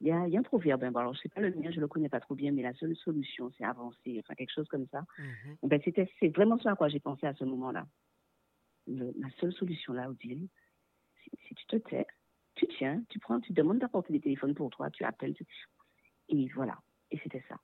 [0.00, 1.70] il y a, y a, un proverbe, hein, bon, alors je sais pas le mien,
[1.70, 4.68] je le connais pas trop bien, mais la seule solution, c'est avancer, enfin quelque chose
[4.68, 5.04] comme ça.
[5.18, 5.68] Mm-hmm.
[5.68, 7.86] Ben, c'était, c'est vraiment ça à quoi j'ai pensé à ce moment-là.
[8.86, 10.48] la seule solution là, Odile,
[11.22, 12.06] si, tu te tais,
[12.54, 15.34] tu tiens, tu prends, tu demandes d'apporter des téléphones pour toi, tu appelles,
[16.28, 16.78] et voilà,
[17.10, 17.56] et c'était ça.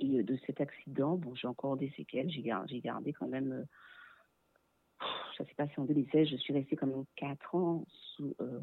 [0.00, 5.06] Et euh, de cet accident, bon, j'ai encore des séquelles, j'ai gardé, quand même, euh,
[5.36, 8.60] ça s'est passé en 2016, je suis restée quand même 4 ans sous, euh,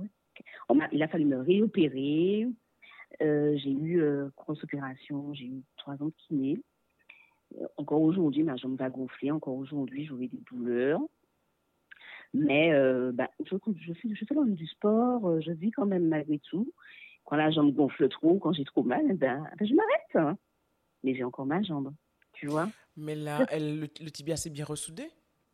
[0.92, 2.48] il a fallu me réopérer,
[3.22, 4.04] j'ai eu
[4.36, 6.62] grosse opération, j'ai eu 3 ans de kiné.
[7.78, 11.00] encore aujourd'hui, ma jambe va gonfler, encore aujourd'hui, j'aurai des douleurs.
[12.34, 12.74] Mais
[13.14, 16.74] bah, je, je, fais, je fais du sport, je vis quand même malgré tout.
[17.26, 20.16] Quand la jambe gonfle trop, quand j'ai trop mal, eh ben, eh ben, je m'arrête.
[20.16, 20.38] Hein.
[21.04, 21.94] Mais j'ai encore ma jambe,
[22.34, 22.70] tu vois.
[22.96, 25.04] Mais là, elle, le, tibia s'est bien ressoudé?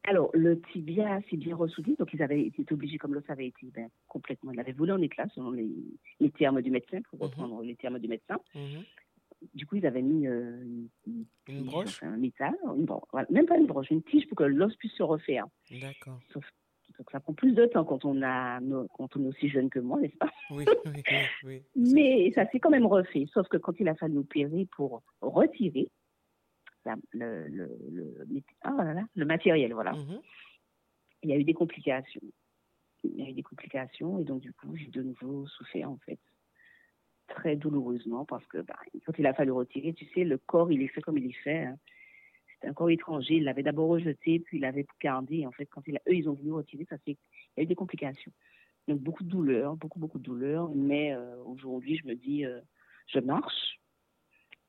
[0.03, 3.67] Alors, le tibia s'est bien ressoudé, donc ils avaient été obligés, comme l'os avait été
[3.73, 5.69] ben, complètement, il avait volé en éclat selon les,
[6.19, 7.25] les, termes du médecin, pour mhm.
[7.25, 8.37] reprendre les termes du médecin.
[8.55, 8.83] Mhm.
[9.55, 10.63] Du coup, ils avaient mis euh,
[11.47, 14.75] une, broche, un métal, une broche, même pas une broche, une tige pour que l'os
[14.75, 15.47] puisse se refaire.
[15.71, 16.19] D'accord.
[16.31, 16.45] Sauf
[17.01, 18.59] donc ça prend plus de temps quand on, a,
[18.93, 20.29] quand on est aussi jeune que moi, n'est-ce pas?
[20.51, 21.01] Oui, oui,
[21.43, 23.25] oui, Mais ça s'est quand même refait.
[23.33, 25.89] Sauf que quand il a fallu opérer pour retirer
[26.85, 30.21] le, le, le, ah le matériel, voilà, mm-hmm.
[31.23, 32.21] il y a eu des complications.
[33.03, 35.97] Il y a eu des complications et donc du coup, j'ai de nouveau souffert en
[36.05, 36.19] fait
[37.29, 40.83] très douloureusement parce que bah, quand il a fallu retirer, tu sais, le corps, il
[40.83, 41.63] est fait comme il est fait.
[41.63, 41.79] Hein
[42.61, 43.37] c'était un corps étranger.
[43.37, 45.47] Il l'avait d'abord rejeté, puis il l'avait gardé.
[45.47, 47.15] En fait, quand il eux, ils ont voulu retirer, ça il
[47.57, 48.31] y a eu des complications.
[48.87, 50.69] Donc, beaucoup de douleurs, beaucoup, beaucoup de douleurs.
[50.75, 52.59] Mais euh, aujourd'hui, je me dis, euh,
[53.07, 53.79] je marche.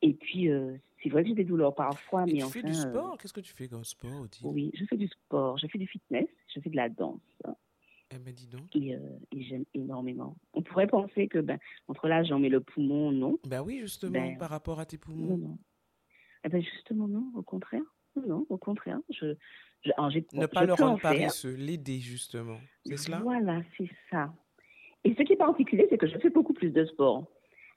[0.00, 2.60] Et puis, euh, c'est vrai que j'ai des douleurs parfois, mais tu enfin.
[2.60, 3.18] fais du sport?
[3.18, 5.58] Qu'est-ce que tu fais comme sport Oui, je fais du sport.
[5.58, 6.28] Je fais du fitness.
[6.54, 7.20] Je fais de la danse.
[8.14, 8.74] Eh ben, dis donc.
[8.74, 8.98] Et,
[9.32, 10.36] j'aime énormément.
[10.54, 13.38] On pourrait penser que, ben, entre là, j'en mets le poumon, non.
[13.46, 15.36] Ben oui, justement, ben, par rapport à tes poumons.
[15.36, 15.58] Non, non.
[16.44, 17.82] Eh ben justement, non, au contraire.
[18.16, 18.98] Non, au contraire.
[19.10, 19.34] Je,
[19.84, 19.90] je
[20.36, 22.58] ne pas le rendre paresseux, l'aider justement.
[22.84, 23.20] C'est cela?
[23.20, 24.32] Voilà, c'est ça.
[25.04, 27.26] Et ce qui est particulier, c'est que je fais beaucoup plus de sport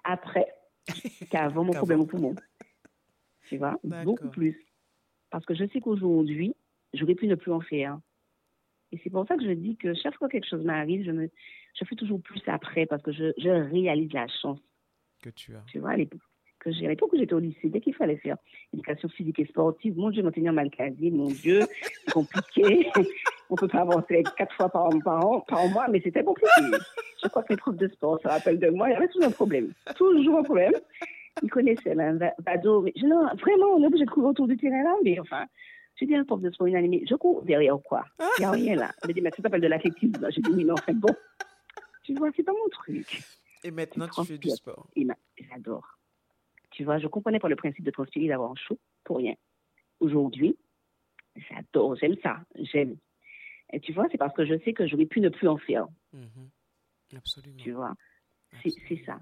[0.03, 0.47] après
[1.31, 2.35] qu'avant mon problème au poumon.
[3.49, 3.79] Tu vois?
[3.83, 4.65] Beaucoup plus.
[5.31, 6.55] Parce que je sais qu'aujourd'hui,
[6.93, 7.99] j'aurais pu ne plus en faire.
[8.91, 11.11] Et c'est pour ça que je dis que chaque fois que quelque chose m'arrive, je,
[11.11, 11.29] me,
[11.79, 14.59] je fais toujours plus après parce que je, je réalise la chance
[15.21, 15.63] que tu as.
[15.67, 16.07] Tu vois, les,
[16.65, 16.85] que j'ai.
[16.85, 18.37] À l'époque où j'étais au lycée, dès qu'il fallait faire
[18.73, 22.89] éducation physique et sportive, mon Dieu, maintenir mal casier, mon Dieu, c'est compliqué.
[23.49, 26.49] On peut pas avancer quatre fois par, par, par mois, mais c'était compliqué.
[27.23, 29.27] Je crois que les profs de sport se rappellent de moi, il y avait toujours
[29.27, 29.71] un problème.
[29.95, 30.73] Toujours un problème.
[31.43, 32.81] Ils connaissaient, là, Vado.
[32.81, 35.45] Mais non, vraiment, on est obligé de courir autour du terrain là, mais enfin.
[35.97, 38.03] J'ai dit à un prof de sport inanimé, je cours derrière quoi?
[38.19, 38.91] Il n'y a rien là.
[39.03, 40.27] Il m'a dit, mais ça s'appelle de l'athlétisme.
[40.29, 41.15] J'ai dit, mais enfin bon.
[42.03, 43.23] Tu vois, c'est pas mon truc.
[43.63, 44.87] Et maintenant, tu fais du sport.
[45.49, 45.94] J'adore.
[46.75, 49.33] Tu vois, je comprenais pas le principe de transpirer d'avoir chaud pour rien.
[50.01, 50.57] Aujourd'hui,
[51.49, 52.97] j'adore, j'aime ça, j'aime.
[53.71, 55.87] Et tu vois, c'est parce que je sais que j'aurais pu ne plus en faire.
[56.13, 57.15] Mm-hmm.
[57.17, 57.63] Absolument.
[57.63, 57.95] Tu vois,
[58.61, 59.21] c'est ça.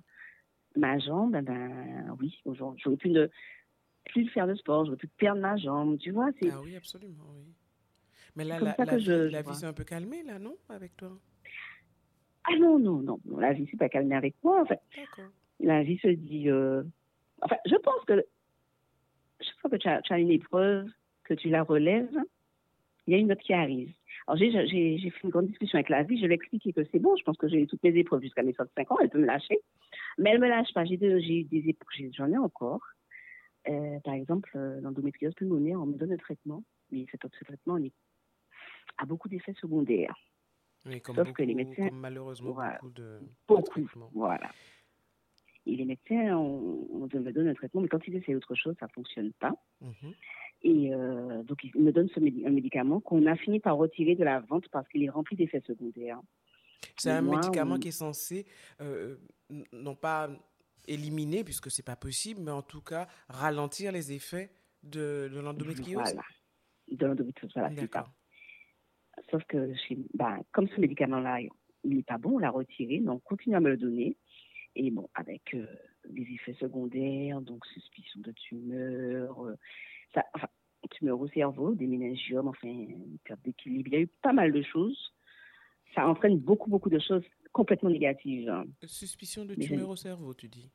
[0.76, 3.28] Ma jambe, ben, ben oui, aujourd'hui, j'aurais pu ne
[4.06, 6.32] plus faire de sport, j'aurais pu perdre ma jambe, tu vois.
[6.50, 7.54] Ah oui, absolument, oui.
[8.36, 11.12] Mais là, la, la, vie, la vie s'est un peu calmée, là, non, avec toi?
[12.46, 14.82] Ah non, non, non, la vie s'est pas calmée avec moi, en fait.
[15.60, 16.84] La vie se dit, euh,
[17.44, 18.26] Enfin, je pense que
[19.40, 20.88] chaque fois que tu as, une épreuve,
[21.24, 22.16] que tu la relèves,
[23.08, 23.92] il y a une autre qui arrive.
[24.28, 27.00] Alors, j'ai fait une grande discussion avec la vie, je lui ai expliqué que c'est
[27.00, 29.20] bon, je pense que j'ai eu toutes mes épreuves jusqu'à mes 65 ans, elle peut
[29.20, 29.60] me lâcher.
[30.18, 30.86] Mais elle ne me lâche pas.
[30.86, 32.82] J'ai eu des épreuves, j'en ai encore.
[33.70, 37.78] Euh, par exemple, euh, l'endométriose pulmonaire, on me donne un traitement, mais cet autre traitement
[38.98, 40.16] a beaucoup d'effets secondaires.
[40.86, 44.52] Oui, comme Sauf que les médecins, malheureusement, beaucoup de beaucoup, voilà.
[45.66, 48.88] Et les médecins, on, me donne un traitement, mais quand ils essaient autre chose, ça
[48.88, 49.54] ne fonctionne pas.
[49.82, 50.14] Mhm.
[50.66, 50.92] Et
[51.44, 54.68] donc, il me donne ce un médicament qu'on a fini par retirer de la vente
[54.70, 56.22] parce qu'il est rempli d'effets secondaires.
[56.96, 58.46] C'est un médicament qui est censé,
[59.74, 60.30] non pas
[60.88, 64.52] éliminer, puisque c'est pas possible, mais en tout cas ralentir les effets
[64.84, 65.94] de, de l'endométriose.
[65.94, 66.24] Voilà,
[66.92, 68.06] de l'endométriose, voilà, c'est ça.
[69.30, 69.72] Sauf que
[70.16, 71.40] bah, comme ce médicament-là,
[71.84, 74.18] il n'est pas bon, on l'a retiré, donc on continue à me le donner.
[74.76, 75.68] Et bon, avec euh,
[76.10, 79.56] des effets secondaires, donc suspicion de tumeur, euh,
[80.14, 80.48] ça, enfin,
[80.92, 83.90] tumeur au cerveau, des méningiomes, enfin, une perte d'équilibre.
[83.90, 85.14] Il y a eu pas mal de choses.
[85.96, 88.50] Ça entraîne beaucoup, beaucoup de choses complètement négatives.
[88.50, 88.66] Hein.
[88.86, 90.72] Suspicion de tumeur au cerveau, tu dis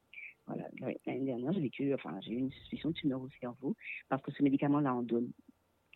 [0.47, 0.69] Voilà,
[1.07, 3.77] l'année dernière, j'ai vécu, enfin, j'ai eu une suspicion de tumeur au cerveau
[4.09, 5.33] parce que ce médicament-là, on donne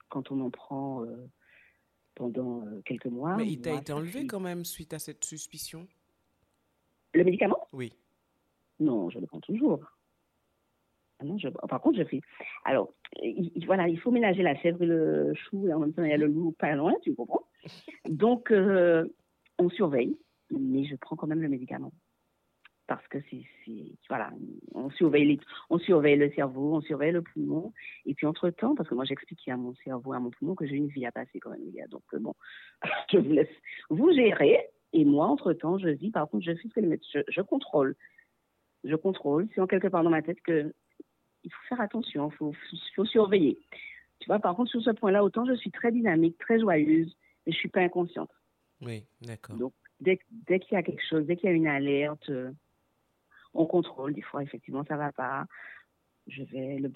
[0.09, 1.05] quand on en prend.
[1.05, 1.29] Euh,
[2.15, 3.37] pendant euh, quelques mois.
[3.37, 5.89] Mais il t'a été enlevé quand même suite à cette suspicion?
[7.15, 7.67] Le médicament?
[7.73, 7.93] Oui.
[8.81, 9.81] Non, je le prends toujours.
[11.21, 11.49] Ah non, je...
[11.49, 12.21] Par contre, je fais.
[12.65, 12.93] Alors,
[13.67, 16.15] voilà, il faut ménager la chèvre et le chou, et en même temps, il y
[16.15, 17.45] a le loup pas loin, tu comprends?
[18.09, 19.07] Donc, euh,
[19.59, 20.19] on surveille,
[20.51, 21.93] mais je prends quand même le médicament.
[22.89, 23.45] Parce que c'est,
[24.09, 24.31] voilà,
[24.75, 25.39] on surveille,
[25.71, 27.73] on surveille le cerveau, on surveille le poumon,
[28.05, 30.77] et puis entre-temps, parce que moi j'explique à mon cerveau, à mon poumon, que j'ai
[30.77, 32.35] une vie à passer quand même, Donc euh, bon,
[33.13, 33.49] je vous laisse
[33.89, 37.23] vous gérer, et moi, entre-temps, je dis, par contre, je fais ce que les médecins,
[37.29, 37.97] je, contrôle.
[38.85, 40.73] Je contrôle, c'est en quelque part dans ma tête que
[41.45, 42.53] il faut faire attention, il faut,
[42.95, 43.59] faut, surveiller.
[44.21, 47.53] Tu vois, par contre, sur ce point-là, autant je suis très dynamique, très joyeuse, mais
[47.53, 48.31] je suis pas inconsciente.
[48.81, 49.57] Oui, d'accord.
[49.57, 52.31] Donc, dès, dès qu'il y a quelque chose, dès qu'il y a une alerte,
[53.55, 54.15] on contrôle.
[54.15, 55.47] Des fois, effectivement, ça va pas.
[56.29, 56.91] Je vais, le,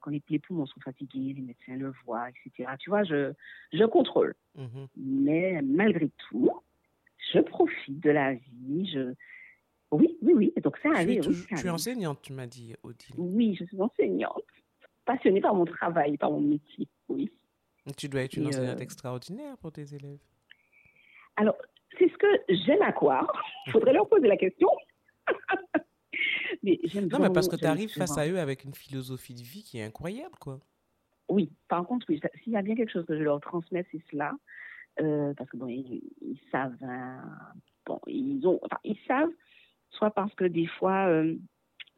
[0.00, 2.70] quand les, poumons sont fatigués, les médecins le voient, etc.
[2.78, 3.32] Tu vois, je,
[3.72, 4.34] je contrôle.
[4.54, 4.88] Mhm.
[4.96, 6.50] Mais malgré tout,
[7.32, 8.90] je profite de la vie.
[8.92, 9.14] Je,
[9.92, 10.52] oui, oui, oui.
[10.62, 11.20] Donc ça arrive.
[11.20, 13.14] Tu, es enseignante, tu m'as dit, Odile.
[13.18, 14.44] Oui, je suis enseignante.
[15.04, 17.30] Passionnée par mon travail, par mon métier, oui.
[17.96, 20.20] Tu dois être une enseignante euh, extraordinaire pour tes élèves.
[21.36, 21.56] Alors,
[21.98, 23.26] c'est ce que j'aime à quoi.
[23.66, 24.68] Il faudrait leur poser la question.
[26.62, 26.78] mais
[27.10, 29.78] non, mais parce que tu arrives face à eux avec une philosophie de vie qui
[29.78, 30.60] est incroyable, quoi.
[31.28, 34.02] Oui, par contre, oui, s'il y a bien quelque chose que je leur transmets, c'est
[34.10, 34.32] cela.
[35.00, 36.02] Euh, parce que bon, ils,
[36.50, 37.22] savent, hein,
[37.86, 39.30] bon, ils ont, enfin, ils savent,
[39.90, 41.34] soit parce que des fois, euh,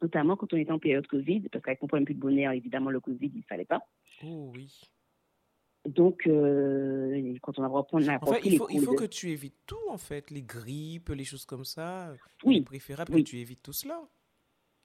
[0.01, 2.89] notamment quand on était en période Covid, parce qu'avec mon problème plus de bonheur, évidemment,
[2.89, 3.81] le Covid, il ne fallait pas.
[4.23, 4.79] Oh oui.
[5.85, 9.59] Donc, euh, quand on a repris, on a il faut, il faut que tu évites
[9.67, 12.13] tout, en fait, les grippes, les choses comme ça.
[12.43, 12.55] Oui.
[12.55, 13.99] Il est préférable que tu évites tout cela.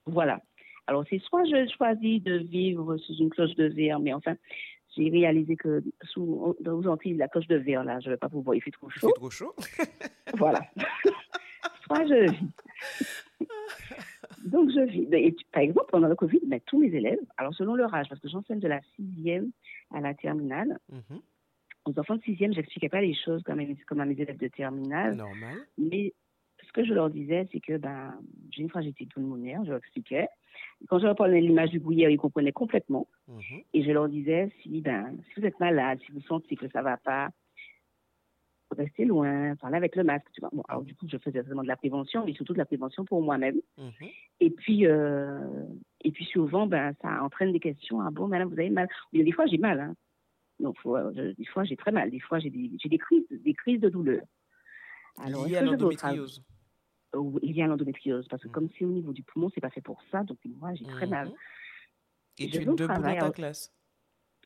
[0.04, 0.42] Voilà.
[0.86, 4.36] Alors, c'est soit je choisis de vivre sous une cloche de verre, mais enfin,
[4.96, 8.28] j'ai réalisé que sous, aux Antilles, la cloche de verre, là, je ne vais pas
[8.28, 8.98] pouvoir, il fait trop chaud.
[9.02, 9.54] Il fait trop chaud.
[10.36, 10.60] voilà.
[11.86, 13.46] soit je vis.
[14.44, 15.34] Donc, je vis.
[15.52, 18.28] par exemple, pendant le Covid, mais tous mes élèves, alors selon leur âge, parce que
[18.28, 19.50] j'enseigne de la sixième
[19.92, 21.20] à la terminale, mhm.
[21.86, 25.14] aux enfants de sixième, j'expliquais pas les choses comme, comme à mes élèves de terminale.
[25.16, 25.58] Normal.
[25.78, 26.14] Mais
[26.70, 28.14] ce que je leur disais, c'est que ben,
[28.52, 30.28] j'ai une fragilité pulmonaire, je leur expliquais.
[30.88, 33.08] Quand je leur parlais l'image du bouillère, ils comprenaient complètement.
[33.26, 33.62] Mhm.
[33.74, 36.78] Et je leur disais, si, ben, si vous êtes malade, si vous sentez que ça
[36.78, 37.30] ne va pas,
[38.70, 40.28] restez loin, parlez avec le masque.
[40.32, 40.50] Tu vois.
[40.52, 43.04] Bon, alors, du coup, je faisais vraiment de la prévention, mais surtout de la prévention
[43.04, 43.60] pour moi-même.
[43.76, 44.08] Mhm.
[44.38, 45.64] Et puis, euh,
[46.04, 48.00] et puis souvent, ben, ça entraîne des questions.
[48.00, 48.88] Ah bon, madame, vous avez mal?
[49.12, 49.80] Oui, des fois, j'ai mal.
[49.80, 49.94] Hein.
[50.60, 50.76] Donc,
[51.16, 52.10] des fois, j'ai très mal.
[52.10, 54.22] Des fois, j'ai des, des, crises, des crises de douleur.
[55.18, 56.44] Alors, il y a l'endométriose
[57.42, 58.26] il y a l'endométriose.
[58.28, 58.52] Parce que mm.
[58.52, 60.22] comme c'est au niveau du poumon, c'est pas fait pour ça.
[60.22, 61.30] Donc moi, j'ai très mal.
[62.38, 63.72] Et, tu es debout dans ta classe?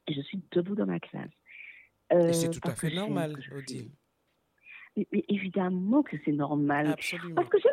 [0.09, 1.31] Je suis debout dans ma classe.
[2.11, 3.91] et c'est tout à fait normal, Odile.
[4.97, 6.89] Mais, évidemment que c'est normal.
[6.89, 7.35] Absolument.
[7.35, 7.73] Parce que j'aime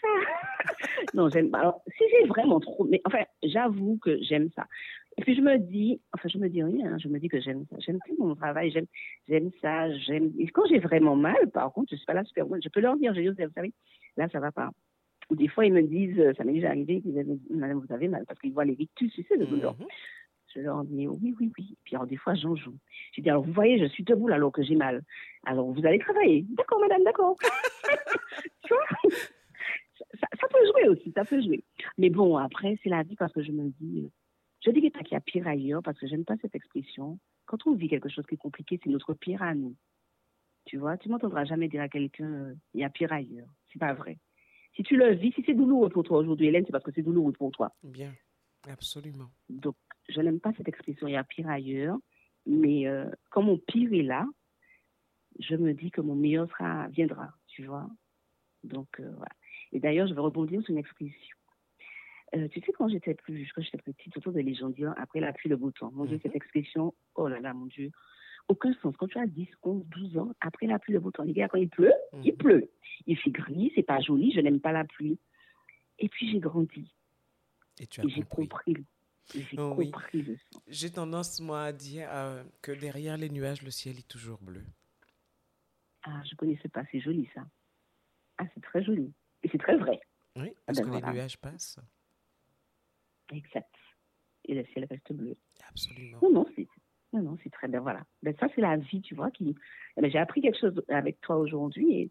[0.00, 0.08] ça.
[1.14, 1.60] non, j'aime pas.
[1.60, 2.84] Alors, si j'ai vraiment trop.
[2.84, 4.66] Mais enfin, j'avoue que j'aime ça.
[5.16, 7.40] Et puis je me dis, enfin, je me dis rien, hein, je me dis que
[7.40, 7.76] j'aime ça.
[7.80, 8.86] J'aime tout mon travail, j'aime,
[9.28, 10.32] j'aime ça, j'aime.
[10.38, 12.46] Et quand j'ai vraiment mal, par contre, je suis pas là super.
[12.62, 13.72] Je peux leur dire, je dis, vous savez,
[14.16, 14.70] là, ça va pas.
[15.30, 18.08] Ou des fois, ils me disent, ça m'est déjà arrivé, qu'ils disent, madame, vous avez
[18.08, 19.76] mal, parce qu'ils voient les rictus, tu sais, le douleur.
[19.78, 19.86] Mhm.
[20.54, 21.76] Je leur dis, oui, oui, oui.
[21.84, 22.76] Puis alors, des fois, j'en joue.
[23.12, 25.02] Je dis, alors, vous voyez, je suis debout là, alors que j'ai mal.
[25.44, 26.44] Alors, vous allez travailler.
[26.50, 27.36] D'accord, madame, d'accord.
[28.64, 29.12] tu vois?
[30.18, 31.62] Ça, ça, peut jouer aussi, ça peut jouer.
[31.98, 34.08] Mais bon, après, c'est la vie parce que je me dis, euh,
[34.64, 37.18] je dis qu'il y a pire ailleurs parce que j'aime pas cette expression.
[37.46, 39.76] Quand on vit quelque chose qui est compliqué, c'est notre pire à nous.
[40.64, 43.48] Tu vois, tu m'entendras jamais dire à quelqu'un, euh, il y a pire ailleurs.
[43.72, 44.18] C'est pas vrai.
[44.76, 47.02] Si tu le vis, si c'est douloureux pour toi aujourd'hui, Hélène, c'est parce que c'est
[47.02, 47.72] douloureux pour toi.
[47.82, 48.12] Bien,
[48.68, 49.30] absolument.
[49.48, 49.76] Donc,
[50.08, 51.98] je n'aime pas cette expression, il y a pire ailleurs.
[52.46, 54.26] Mais euh, quand mon pire est là,
[55.38, 57.88] je me dis que mon meilleur sera, viendra, tu vois.
[58.64, 59.32] Donc, euh, voilà.
[59.72, 61.36] Et d'ailleurs, je vais rebondir sur une expression.
[62.36, 65.50] Euh, tu sais, quand j'étais plus, quand j'étais petite, autour de Légendiens, après la pluie,
[65.50, 66.36] le beau temps, mon Dieu, cette mhm.
[66.36, 67.90] expression, oh là là, mon Dieu,
[68.48, 68.94] aucun sens.
[68.96, 71.58] Quand tu as 10, 11, 12 ans, après la pluie, le beau temps, gars, quand
[71.58, 72.22] il pleut, mhm.
[72.24, 72.70] il pleut.
[73.06, 75.18] Il fait gris, c'est pas joli, je n'aime pas la pluie.
[75.98, 76.92] Et puis j'ai grandi.
[77.78, 78.76] Et tu as j'ai compris.
[79.34, 80.62] J'ai oh compris le sens.
[80.66, 84.64] J'ai tendance, moi, à dire euh, que derrière les nuages, le ciel est toujours bleu.
[86.02, 87.42] Ah, je connaissais pas, c'est joli ça.
[88.38, 89.12] Ah, c'est très joli.
[89.42, 90.00] Et c'est très vrai.
[90.36, 91.78] Oui, parce ah, ben que les nuages passent.
[93.32, 93.74] Exact.
[94.46, 95.36] Et le ciel reste bleu.
[95.68, 96.18] Absolument.
[96.22, 96.66] Non, non, c'est,
[97.12, 97.80] non, non, c'est très bien.
[97.80, 98.02] Voilà.
[98.22, 99.30] Ben, ça, c'est la vie, tu vois.
[99.30, 99.54] Qui...
[99.96, 102.10] Eh ben, j'ai appris quelque chose avec toi aujourd'hui et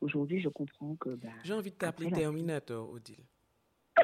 [0.00, 1.10] aujourd'hui, je comprends que.
[1.10, 3.24] Ben, j'ai envie de t'appeler Terminator, Odile.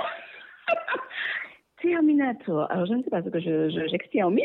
[1.83, 2.71] Terminator.
[2.71, 4.45] Alors, je ne sais pas ce que je, je, en mille.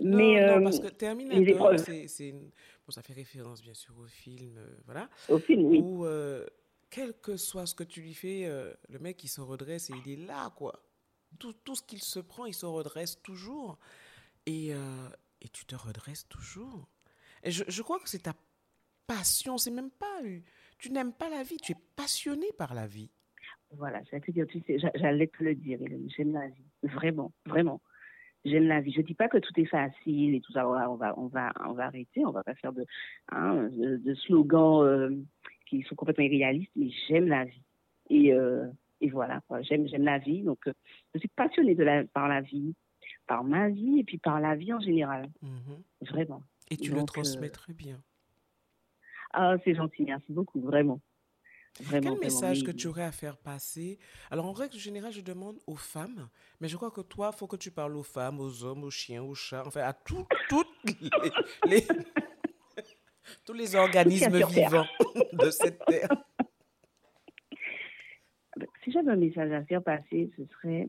[0.00, 4.56] mais, non, non, parce que Terminator, c'est, bon, ça fait référence, bien sûr, au film.
[4.58, 5.08] Euh, voilà.
[5.28, 5.80] Au film, oui.
[5.82, 6.46] Où, euh,
[6.90, 9.94] quel que soit ce que tu lui fais, euh, le mec, il se redresse et
[10.04, 10.82] il est là, quoi.
[11.38, 13.78] Tout, tout ce qu'il se prend, il se redresse toujours.
[14.48, 15.08] Et, euh,
[15.42, 16.88] et tu te redresses toujours.
[17.44, 18.32] Je, crois que c'est ta
[19.06, 20.22] passion, c'est même pas...
[20.78, 23.10] Tu n'aimes pas la vie, tu es passionné par la vie.
[23.72, 25.78] Voilà, j'allais te le dire,
[26.16, 27.82] j'aime la vie, vraiment, vraiment.
[28.46, 28.92] J'aime la vie.
[28.92, 30.66] Je dis pas que tout est facile et tout ça.
[30.66, 32.24] On va, on va, on va, arrêter.
[32.24, 32.86] On va pas faire de,
[33.30, 33.68] hein,
[34.26, 35.10] slogans euh,
[35.66, 37.62] qui sont complètement irréalistes, mais j'aime la vie.
[38.08, 38.66] Et, euh,
[39.12, 40.42] voilà, j'aime, la vie.
[40.42, 40.60] Donc,
[41.12, 41.76] je suis passionnée
[42.14, 42.74] par la vie,
[43.28, 45.30] par ma vie et puis par la vie en général.
[45.42, 45.82] Mhm.
[46.00, 46.42] Vraiment.
[46.70, 48.02] Et tu le transmets euh, très bien.
[49.32, 51.00] Ah, c'est gentil, merci beaucoup, vraiment.
[51.80, 53.98] Vraiment, Quel message que tu aurais à faire passer?
[54.30, 56.28] Alors, en règle générale, je demande aux femmes,
[56.60, 58.90] mais je crois que toi, il faut que tu parles aux femmes, aux hommes, aux
[58.90, 60.66] chiens, aux chats, enfin, à tout, toutes
[61.66, 61.86] les,
[63.44, 64.86] tous les organismes vivants
[65.32, 66.08] de cette terre.
[68.82, 70.88] Si j'avais un message à faire passer, ce serait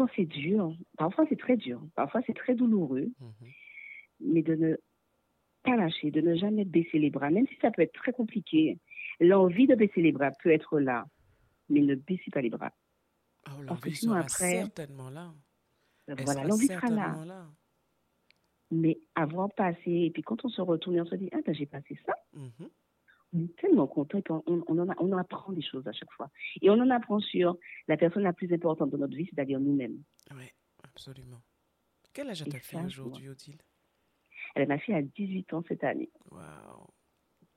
[0.00, 3.48] quand c'est dur, parfois c'est très dur, parfois c'est très douloureux, mhm.
[4.20, 4.76] mais de ne
[5.62, 8.78] pas lâcher, de ne jamais baisser les bras, même si ça peut être très compliqué.
[9.20, 11.04] L'envie de baisser les bras peut être là,
[11.68, 12.72] mais ne baissez pas les bras.
[13.46, 15.34] Oh, l'envie sera certainement là.
[16.08, 17.46] voilà, l'envie sera là
[18.72, 21.52] mais avoir passé, et puis quand on se retourne et on se dit, ah, ben,
[21.52, 22.70] j'ai passé ça, mhm.
[23.32, 26.30] On est tellement content, on, on, en on apprend des choses à chaque fois.
[26.62, 27.56] Et on en apprend sur
[27.88, 30.02] la personne la plus importante de notre vie, c'est-à-dire nous-mêmes.
[30.36, 30.46] Oui,
[30.82, 31.40] absolument.
[32.12, 33.58] Quel âge a ta fille aujourd'hui, Odile?
[34.54, 36.10] Elle, Ma fille a 18 ans cette année.
[36.30, 36.86] Waouh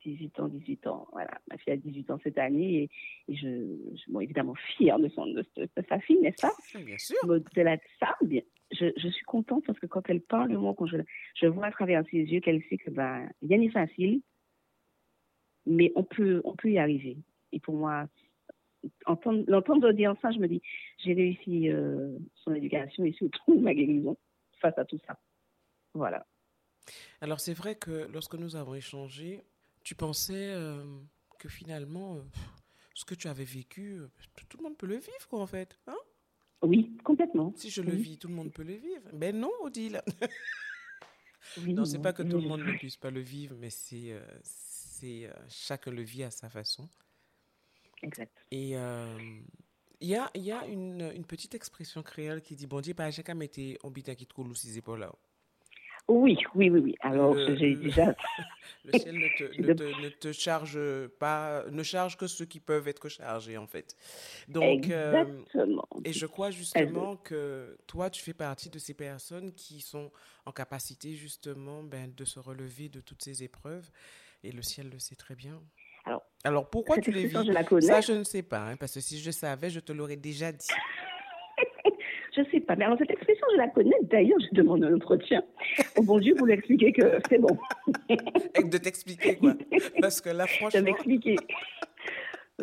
[0.05, 1.07] 18 ans, 18 ans.
[1.13, 2.89] Voilà, ma fille a 18 ans cette année
[3.27, 5.45] et, je, je suis évidemment fière de, son, de,
[5.87, 6.53] sa fille, n'est-ce pas?
[6.75, 7.15] Bien sûr.
[7.25, 10.73] De la ça, bien, je, je, suis contente parce que quand elle parle de moi,
[10.77, 10.97] quand je,
[11.35, 14.21] je vois à travers ses yeux qu'elle sait que ben, rien n'est facile,
[15.65, 17.17] mais on peut, on peut y arriver.
[17.51, 18.07] Et pour moi,
[19.47, 20.61] l'entendre dire ça, je me dis,
[21.03, 24.17] j'ai réussi euh, son éducation et surtout ma guérison
[24.59, 25.17] face à tout ça.
[25.93, 26.25] Voilà.
[27.21, 29.41] Alors c'est vrai que lorsque nous avons échangé,
[29.83, 30.83] tu pensais euh,
[31.39, 32.21] que finalement, euh,
[32.93, 34.01] ce que tu avais vécu,
[34.49, 35.79] tout le monde peut le vivre, quoi, en fait.
[35.87, 35.97] Hein?
[36.61, 37.53] Oui, complètement.
[37.55, 39.09] Si je le vis, tout le monde peut le vivre.
[39.13, 40.01] Ben non, Odile.
[41.61, 44.13] oui, non, c'est pas que tout le monde ne puisse pas le vivre, mais c'est
[45.03, 46.87] c'est euh, chacun le vit à sa façon.
[48.01, 48.31] Exact.
[48.51, 49.17] Et euh,
[49.99, 53.11] il y a, y a une, une, petite expression créole qui dit Bon Dieu, pas
[53.11, 55.11] chacun mettait un bitin qui te coule sous ses épaules là.
[56.09, 56.95] Oui, oui, oui, oui.
[56.99, 58.13] Alors, j'ai déjà.
[58.83, 60.77] le ciel ne te, ne, te, ne te, charge
[61.17, 63.95] pas, ne charge que ceux qui peuvent être chargés, en fait.
[64.49, 65.87] Donc, euh, Exactement.
[66.03, 70.11] et je crois justement que toi, tu fais partie de ces personnes qui sont
[70.45, 73.89] en capacité, justement, ben, de se relever de toutes ces épreuves.
[74.43, 75.61] Et le ciel le sait très bien.
[76.05, 78.99] Alors, Alors pourquoi tu les vis je Ça, je ne sais pas, hein, parce que
[78.99, 80.67] si je savais, je te l'aurais déjà dit.
[82.35, 82.75] Je ne sais pas.
[82.75, 83.95] Mais alors, cette expression, je la connais.
[84.01, 85.43] D'ailleurs, je demande un entretien.
[85.95, 87.55] Au bon Dieu, vous l'expliquez que c'est bon.
[88.09, 89.53] Et de t'expliquer, quoi.
[90.01, 90.79] Parce que là, franchement.
[90.79, 91.35] De m'expliquer.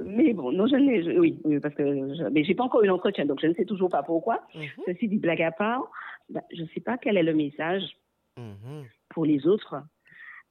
[0.05, 2.87] Mais bon, non, je n'ai, oui, oui, parce que je, mais j'ai pas encore eu
[2.87, 4.41] l'entretien, donc je ne sais toujours pas pourquoi.
[4.55, 4.67] Mhm.
[4.87, 5.89] Ceci dit, blague à part,
[6.29, 7.83] bah, je ne sais pas quel est le message
[8.37, 8.87] mhm.
[9.09, 9.77] pour les autres,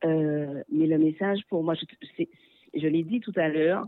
[0.06, 1.86] euh, mais le message pour moi, je,
[2.74, 3.86] je l'ai dit tout à l'heure,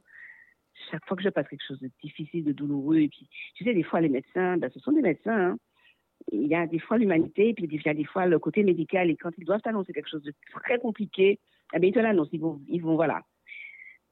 [0.90, 3.74] chaque fois que je passe quelque chose de difficile, de douloureux, et puis, tu sais,
[3.74, 5.58] des fois, les médecins, ben, ce sont des médecins, hein.
[6.32, 8.64] Il y a des fois l'humanité, et puis il y a des fois le côté
[8.64, 11.40] médical, et quand ils doivent annoncer quelque chose de très compliqué,
[11.74, 13.24] eh bien, ils te l'annoncent, ils vont, ils vont, voilà.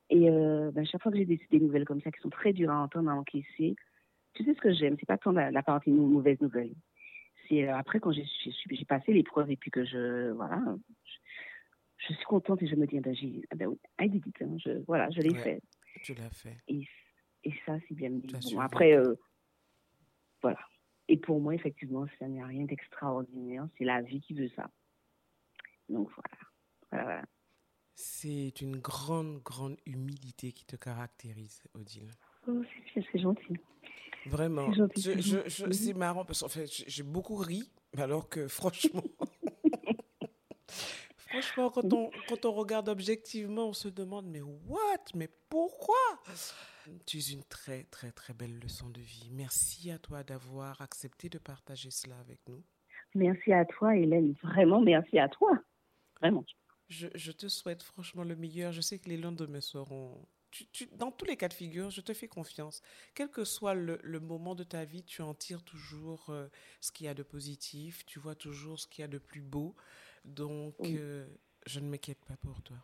[0.10, 2.72] Et euh, ben, chaque fois que j'ai des, nouvelles comme ça, qui sont très dures
[2.72, 3.76] à entendre, à encaisser,
[4.34, 6.72] tu sais ce que j'aime, c'est pas tant la, partie mauvaise nouvelle.
[7.48, 8.26] C'est euh, après, quand j'ai
[8.88, 10.62] passé l'épreuve, et puis que je, voilà,
[12.10, 14.26] je, suis contente, et je me dis, ah ben, j'ai, ah ben oui, I did
[14.26, 15.62] it, hein, je, voilà, je l'ai fait.
[16.04, 16.58] Tu l'as fait.
[16.68, 16.88] Et,
[17.44, 18.12] et ça, c'est bien
[18.60, 19.16] Après, euh,
[20.42, 20.60] voilà.
[21.08, 23.68] Et pour moi, effectivement, ça n'est rien d'extraordinaire.
[23.78, 24.70] C'est la vie qui veut ça.
[25.90, 26.10] Donc
[26.92, 27.06] voilà.
[27.06, 27.26] voilà,
[27.96, 32.12] C'est une grande, grande humilité qui te caractérise, Odile.
[32.48, 32.62] Oh,
[32.94, 33.58] c'est gentil.
[34.28, 34.72] Vraiment.
[34.96, 39.04] C'est marrant parce qu'en fait, j'ai beaucoup ri, alors que franchement,
[41.42, 45.06] franchement, quand on, quand on regarde objectivement, on se demande, mais what?
[45.16, 45.96] Mais pourquoi?
[47.06, 49.30] Tu es une très, très, très belle leçon de vie.
[49.32, 52.64] Merci à toi d'avoir accepté de partager cela avec nous.
[53.16, 54.36] Merci à toi, Hélène.
[54.44, 55.52] Vraiment, merci à toi.
[56.20, 56.46] Vraiment.
[56.88, 58.72] Je, je te souhaite franchement le meilleur.
[58.72, 60.28] Je sais que les lendemains seront
[60.94, 62.82] dans tous les cas de figure, je te fais confiance.
[63.14, 66.48] Quel que soit le, moment de ta vie, tu en tires toujours euh,
[66.82, 69.42] ce qu'il y a de positif, tu vois toujours ce qu'il y a de plus
[69.42, 69.76] beau.
[70.30, 71.28] Donc, euh,
[71.66, 72.78] je ne m'inquiète pas pour toi.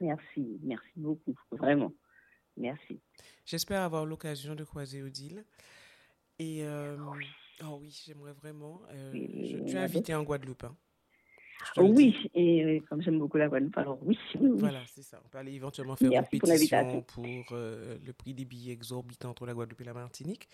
[0.00, 1.92] Merci, merci beaucoup, vraiment.
[2.56, 3.00] Merci.
[3.44, 5.44] J'espère avoir l'occasion de croiser Odile.
[6.38, 6.96] Et, euh,
[7.64, 8.82] oh oui, j'aimerais vraiment.
[9.12, 10.64] je, tu es invité en Guadeloupe.
[10.64, 10.76] Hein.
[11.76, 14.18] Oui, et euh, comme j'aime beaucoup la Guadeloupe, alors oui.
[14.40, 15.20] Voilà, c'est ça.
[15.24, 19.46] On peut aller éventuellement faire une pétition pour, euh, le prix des billets exorbitants entre
[19.46, 20.48] la Guadeloupe et la Martinique.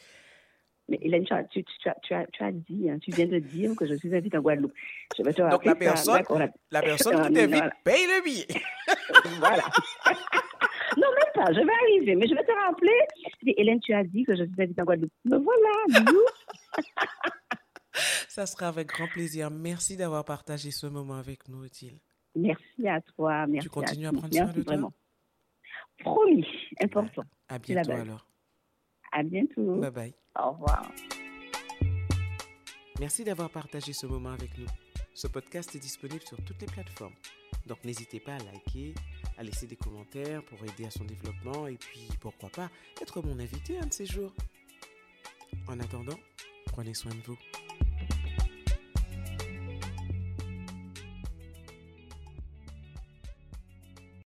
[0.88, 3.74] Mais Hélène, tu as, tu, tu, as, tu, as, dit, hein, tu viens de dire
[3.74, 4.72] que je suis invitée en Guadeloupe.
[5.16, 6.22] Je vais te Donc la personne,
[6.70, 6.82] la...
[6.82, 8.46] personne qui t'invite paye le billet.
[9.38, 9.62] voilà.
[10.98, 12.98] non, même pas, je vais arriver, mais je vais te rappeler.
[13.56, 15.12] Hélène, tu as dit que je suis invitée en Guadeloupe.
[15.24, 16.26] Mais voilà, nous.
[18.28, 19.50] Ça sera avec grand plaisir.
[19.50, 21.98] Merci d'avoir partagé ce moment avec nous, Odile.
[22.34, 23.46] Merci à toi.
[23.46, 24.92] Merci tu continues à, prendre soin de toi?
[25.98, 26.46] Promis,
[26.82, 27.22] important.
[27.48, 28.26] À bientôt alors.
[29.14, 29.76] À bientôt.
[29.76, 30.14] Bye bye.
[30.36, 30.90] Au revoir.
[32.98, 34.66] Merci d'avoir partagé ce moment avec nous.
[35.14, 37.14] Ce podcast est disponible sur toutes les plateformes.
[37.68, 38.92] Donc n'hésitez pas à liker,
[39.38, 42.68] à laisser des commentaires pour aider à son développement et puis pourquoi pas
[43.00, 44.34] être mon invité un de ces jours.
[45.68, 46.18] En attendant,
[46.66, 47.38] prenez soin de vous.